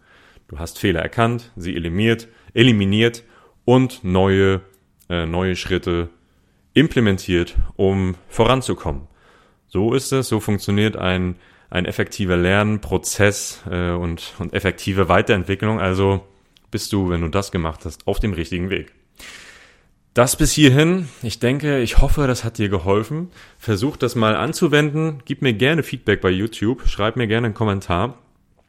Du 0.47 0.59
hast 0.59 0.79
Fehler 0.79 1.01
erkannt, 1.01 1.51
sie 1.55 1.75
eliminiert, 1.75 2.27
eliminiert 2.53 3.23
und 3.65 4.03
neue, 4.03 4.61
äh, 5.09 5.25
neue 5.25 5.55
Schritte 5.55 6.09
implementiert, 6.73 7.55
um 7.75 8.15
voranzukommen. 8.27 9.07
So 9.67 9.93
ist 9.93 10.11
es, 10.11 10.27
so 10.27 10.39
funktioniert 10.39 10.97
ein, 10.97 11.35
ein 11.73 11.85
effektiver 11.85 12.37
Lernprozess 12.37 13.63
äh, 13.69 13.91
und, 13.91 14.35
und 14.37 14.53
effektive 14.53 15.09
Weiterentwicklung. 15.09 15.79
Also 15.79 16.23
bist 16.69 16.93
du, 16.93 17.09
wenn 17.09 17.21
du 17.21 17.29
das 17.29 17.51
gemacht 17.51 17.81
hast, 17.83 18.07
auf 18.07 18.19
dem 18.19 18.33
richtigen 18.33 18.69
Weg. 18.69 18.93
Das 20.13 20.35
bis 20.35 20.51
hierhin. 20.51 21.09
Ich 21.23 21.39
denke, 21.39 21.79
ich 21.79 21.97
hoffe, 21.97 22.27
das 22.27 22.43
hat 22.43 22.59
dir 22.59 22.69
geholfen. 22.69 23.31
Versuch 23.57 23.97
das 23.97 24.13
mal 24.13 24.35
anzuwenden. 24.35 25.23
Gib 25.25 25.41
mir 25.41 25.53
gerne 25.53 25.81
Feedback 25.81 26.21
bei 26.21 26.29
YouTube. 26.29 26.87
Schreib 26.87 27.15
mir 27.15 27.25
gerne 27.25 27.45
einen 27.45 27.55
Kommentar. 27.55 28.19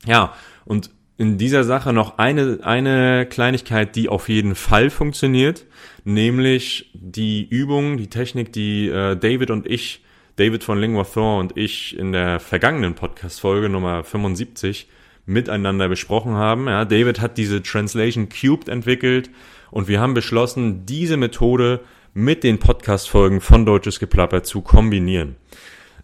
Ja, 0.06 0.32
und 0.64 0.90
in 1.18 1.36
dieser 1.36 1.62
Sache 1.62 1.92
noch 1.92 2.16
eine, 2.16 2.60
eine 2.62 3.26
Kleinigkeit, 3.26 3.94
die 3.96 4.08
auf 4.08 4.30
jeden 4.30 4.54
Fall 4.54 4.88
funktioniert, 4.88 5.66
nämlich 6.04 6.90
die 6.94 7.46
Übung, 7.46 7.98
die 7.98 8.08
Technik, 8.08 8.52
die 8.54 8.88
äh, 8.88 9.14
David 9.14 9.50
und 9.50 9.66
ich, 9.66 10.03
David 10.36 10.64
von 10.64 10.80
Linguathon 10.80 11.38
und 11.38 11.56
ich 11.56 11.96
in 11.96 12.10
der 12.10 12.40
vergangenen 12.40 12.94
Podcast-Folge 12.94 13.68
Nummer 13.68 14.02
75 14.02 14.88
miteinander 15.26 15.88
besprochen 15.88 16.34
haben. 16.34 16.66
Ja, 16.66 16.84
David 16.84 17.20
hat 17.20 17.38
diese 17.38 17.62
Translation 17.62 18.28
Cubed 18.28 18.68
entwickelt 18.68 19.30
und 19.70 19.86
wir 19.86 20.00
haben 20.00 20.12
beschlossen, 20.12 20.86
diese 20.86 21.16
Methode 21.16 21.80
mit 22.14 22.42
den 22.42 22.58
Podcast-Folgen 22.58 23.40
von 23.40 23.64
Deutsches 23.64 24.00
Geplapper 24.00 24.42
zu 24.42 24.60
kombinieren. 24.60 25.36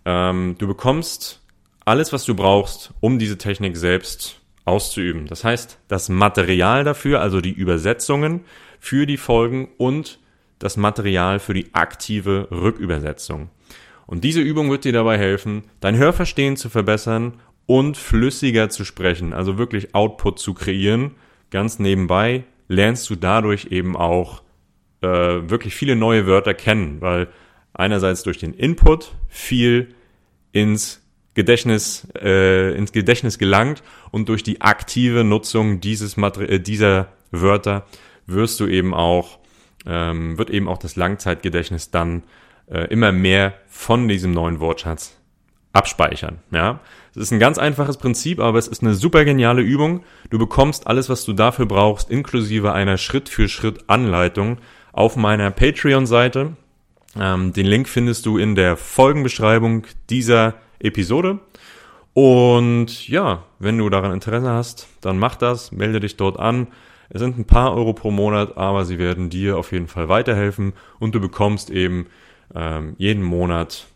Ähm, 0.04 0.54
du 0.58 0.68
bekommst 0.68 1.40
alles, 1.84 2.12
was 2.12 2.24
du 2.24 2.36
brauchst, 2.36 2.92
um 3.00 3.18
diese 3.18 3.36
Technik 3.36 3.76
selbst 3.76 4.40
auszuüben. 4.64 5.26
Das 5.26 5.42
heißt, 5.42 5.78
das 5.88 6.08
Material 6.08 6.84
dafür, 6.84 7.20
also 7.20 7.40
die 7.40 7.52
Übersetzungen 7.52 8.44
für 8.78 9.06
die 9.06 9.16
Folgen 9.16 9.70
und 9.76 10.20
das 10.60 10.76
Material 10.76 11.40
für 11.40 11.54
die 11.54 11.74
aktive 11.74 12.46
Rückübersetzung. 12.52 13.48
Und 14.10 14.24
diese 14.24 14.40
Übung 14.40 14.72
wird 14.72 14.84
dir 14.84 14.92
dabei 14.92 15.16
helfen, 15.18 15.62
dein 15.78 15.96
Hörverstehen 15.96 16.56
zu 16.56 16.68
verbessern 16.68 17.34
und 17.66 17.96
flüssiger 17.96 18.68
zu 18.68 18.84
sprechen, 18.84 19.32
also 19.32 19.56
wirklich 19.56 19.94
Output 19.94 20.40
zu 20.40 20.52
kreieren, 20.52 21.12
ganz 21.50 21.78
nebenbei, 21.78 22.42
lernst 22.66 23.08
du 23.08 23.14
dadurch 23.14 23.68
eben 23.70 23.96
auch 23.96 24.42
äh, 25.02 25.06
wirklich 25.06 25.76
viele 25.76 25.94
neue 25.94 26.26
Wörter 26.26 26.54
kennen, 26.54 27.00
weil 27.00 27.28
einerseits 27.72 28.24
durch 28.24 28.38
den 28.38 28.52
Input 28.52 29.12
viel 29.28 29.94
ins 30.50 31.06
Gedächtnis, 31.34 32.08
äh, 32.20 32.74
ins 32.74 32.90
Gedächtnis 32.90 33.38
gelangt 33.38 33.84
und 34.10 34.28
durch 34.28 34.42
die 34.42 34.60
aktive 34.60 35.22
Nutzung 35.22 35.80
dieses 35.80 36.16
Mater 36.16 36.48
äh, 36.48 36.58
dieser 36.58 37.12
Wörter 37.30 37.86
wirst 38.26 38.58
du 38.58 38.66
eben 38.66 38.92
auch, 38.92 39.38
ähm, 39.86 40.36
wird 40.36 40.50
eben 40.50 40.66
auch 40.66 40.78
das 40.78 40.96
Langzeitgedächtnis 40.96 41.92
dann 41.92 42.24
äh, 42.70 42.84
immer 42.84 43.12
mehr 43.12 43.54
von 43.68 44.08
diesem 44.08 44.32
neuen 44.32 44.60
Wortschatz 44.60 45.16
abspeichern. 45.72 46.38
Ja, 46.50 46.80
es 47.12 47.22
ist 47.22 47.32
ein 47.32 47.38
ganz 47.38 47.58
einfaches 47.58 47.96
Prinzip, 47.96 48.40
aber 48.40 48.58
es 48.58 48.68
ist 48.68 48.82
eine 48.82 48.94
super 48.94 49.24
geniale 49.24 49.62
Übung. 49.62 50.04
Du 50.30 50.38
bekommst 50.38 50.86
alles, 50.86 51.08
was 51.08 51.24
du 51.24 51.32
dafür 51.32 51.66
brauchst, 51.66 52.10
inklusive 52.10 52.72
einer 52.72 52.96
Schritt-für-Schritt-Anleitung 52.96 54.58
auf 54.92 55.16
meiner 55.16 55.50
Patreon-Seite. 55.50 56.56
Ähm, 57.18 57.52
den 57.52 57.66
Link 57.66 57.88
findest 57.88 58.26
du 58.26 58.38
in 58.38 58.54
der 58.54 58.76
Folgenbeschreibung 58.76 59.86
dieser 60.08 60.54
Episode. 60.78 61.40
Und 62.12 63.08
ja, 63.08 63.44
wenn 63.58 63.78
du 63.78 63.88
daran 63.88 64.12
Interesse 64.12 64.50
hast, 64.50 64.88
dann 65.00 65.18
mach 65.18 65.36
das, 65.36 65.72
melde 65.72 66.00
dich 66.00 66.16
dort 66.16 66.38
an. 66.38 66.68
Es 67.08 67.20
sind 67.20 67.38
ein 67.38 67.44
paar 67.44 67.74
Euro 67.74 67.92
pro 67.92 68.10
Monat, 68.10 68.56
aber 68.56 68.84
sie 68.84 68.98
werden 68.98 69.30
dir 69.30 69.58
auf 69.58 69.72
jeden 69.72 69.88
Fall 69.88 70.08
weiterhelfen 70.08 70.74
und 71.00 71.14
du 71.14 71.20
bekommst 71.20 71.70
eben 71.70 72.06
ähm, 72.54 72.94
jeden 72.98 73.22
Monat 73.22 73.86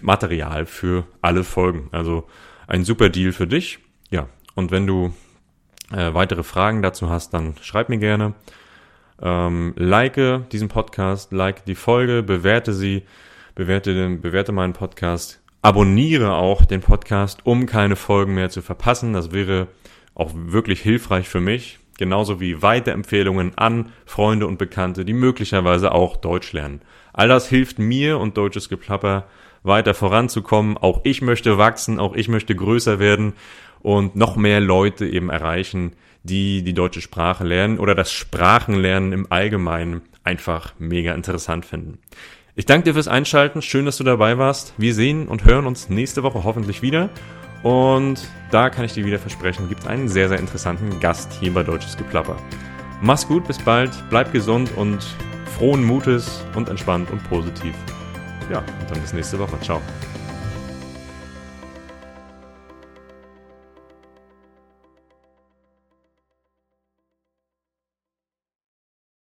Material 0.00 0.66
für 0.66 1.06
alle 1.20 1.44
Folgen. 1.44 1.88
Also 1.92 2.26
ein 2.66 2.84
super 2.84 3.08
Deal 3.08 3.32
für 3.32 3.46
dich. 3.46 3.78
Ja, 4.10 4.28
und 4.54 4.70
wenn 4.70 4.86
du 4.86 5.12
äh, 5.92 6.14
weitere 6.14 6.42
Fragen 6.42 6.82
dazu 6.82 7.10
hast, 7.10 7.34
dann 7.34 7.54
schreib 7.60 7.88
mir 7.88 7.98
gerne. 7.98 8.34
Ähm, 9.20 9.74
like 9.76 10.50
diesen 10.50 10.68
Podcast, 10.68 11.32
like 11.32 11.64
die 11.64 11.74
Folge, 11.74 12.22
bewerte 12.22 12.72
sie, 12.72 13.04
bewerte, 13.54 13.94
den, 13.94 14.20
bewerte 14.20 14.52
meinen 14.52 14.72
Podcast, 14.72 15.40
abonniere 15.62 16.34
auch 16.34 16.64
den 16.64 16.80
Podcast, 16.80 17.44
um 17.44 17.66
keine 17.66 17.96
Folgen 17.96 18.34
mehr 18.34 18.50
zu 18.50 18.62
verpassen. 18.62 19.12
Das 19.12 19.32
wäre 19.32 19.68
auch 20.14 20.32
wirklich 20.34 20.80
hilfreich 20.80 21.28
für 21.28 21.40
mich. 21.40 21.78
Genauso 21.98 22.40
wie 22.40 22.62
Weiterempfehlungen 22.62 23.56
an 23.56 23.92
Freunde 24.04 24.46
und 24.46 24.58
Bekannte, 24.58 25.04
die 25.04 25.14
möglicherweise 25.14 25.92
auch 25.92 26.16
Deutsch 26.16 26.52
lernen. 26.52 26.82
All 27.12 27.28
das 27.28 27.48
hilft 27.48 27.78
mir 27.78 28.18
und 28.18 28.36
deutsches 28.36 28.68
Geplapper 28.68 29.26
weiter 29.62 29.94
voranzukommen. 29.94 30.76
Auch 30.76 31.00
ich 31.04 31.22
möchte 31.22 31.58
wachsen, 31.58 31.98
auch 31.98 32.14
ich 32.14 32.28
möchte 32.28 32.54
größer 32.54 32.98
werden 32.98 33.32
und 33.80 34.16
noch 34.16 34.36
mehr 34.36 34.60
Leute 34.60 35.06
eben 35.06 35.30
erreichen, 35.30 35.92
die 36.22 36.62
die 36.62 36.74
deutsche 36.74 37.00
Sprache 37.00 37.44
lernen 37.44 37.78
oder 37.78 37.94
das 37.94 38.12
Sprachenlernen 38.12 39.12
im 39.12 39.26
Allgemeinen 39.30 40.02
einfach 40.24 40.74
mega 40.78 41.14
interessant 41.14 41.64
finden. 41.64 41.98
Ich 42.54 42.66
danke 42.66 42.84
dir 42.84 42.94
fürs 42.94 43.08
Einschalten. 43.08 43.62
Schön, 43.62 43.84
dass 43.84 43.98
du 43.98 44.04
dabei 44.04 44.38
warst. 44.38 44.74
Wir 44.76 44.94
sehen 44.94 45.28
und 45.28 45.44
hören 45.44 45.66
uns 45.66 45.88
nächste 45.88 46.22
Woche 46.22 46.42
hoffentlich 46.42 46.82
wieder. 46.82 47.10
Und 47.66 48.20
da 48.52 48.70
kann 48.70 48.84
ich 48.84 48.92
dir 48.92 49.04
wieder 49.04 49.18
versprechen, 49.18 49.68
gibt 49.68 49.80
es 49.80 49.88
einen 49.88 50.06
sehr, 50.06 50.28
sehr 50.28 50.38
interessanten 50.38 51.00
Gast 51.00 51.32
hier 51.40 51.52
bei 51.52 51.64
Deutsches 51.64 51.96
Geplapper. 51.96 52.36
Mach's 53.02 53.26
gut, 53.26 53.44
bis 53.44 53.58
bald, 53.58 53.90
bleib 54.08 54.32
gesund 54.32 54.70
und 54.76 55.04
frohen 55.58 55.82
Mutes 55.82 56.44
und 56.54 56.68
entspannt 56.68 57.10
und 57.10 57.28
positiv. 57.28 57.74
Ja, 58.52 58.58
und 58.58 58.88
dann 58.88 59.00
bis 59.00 59.12
nächste 59.12 59.40
Woche. 59.40 59.58
Ciao. 59.62 59.82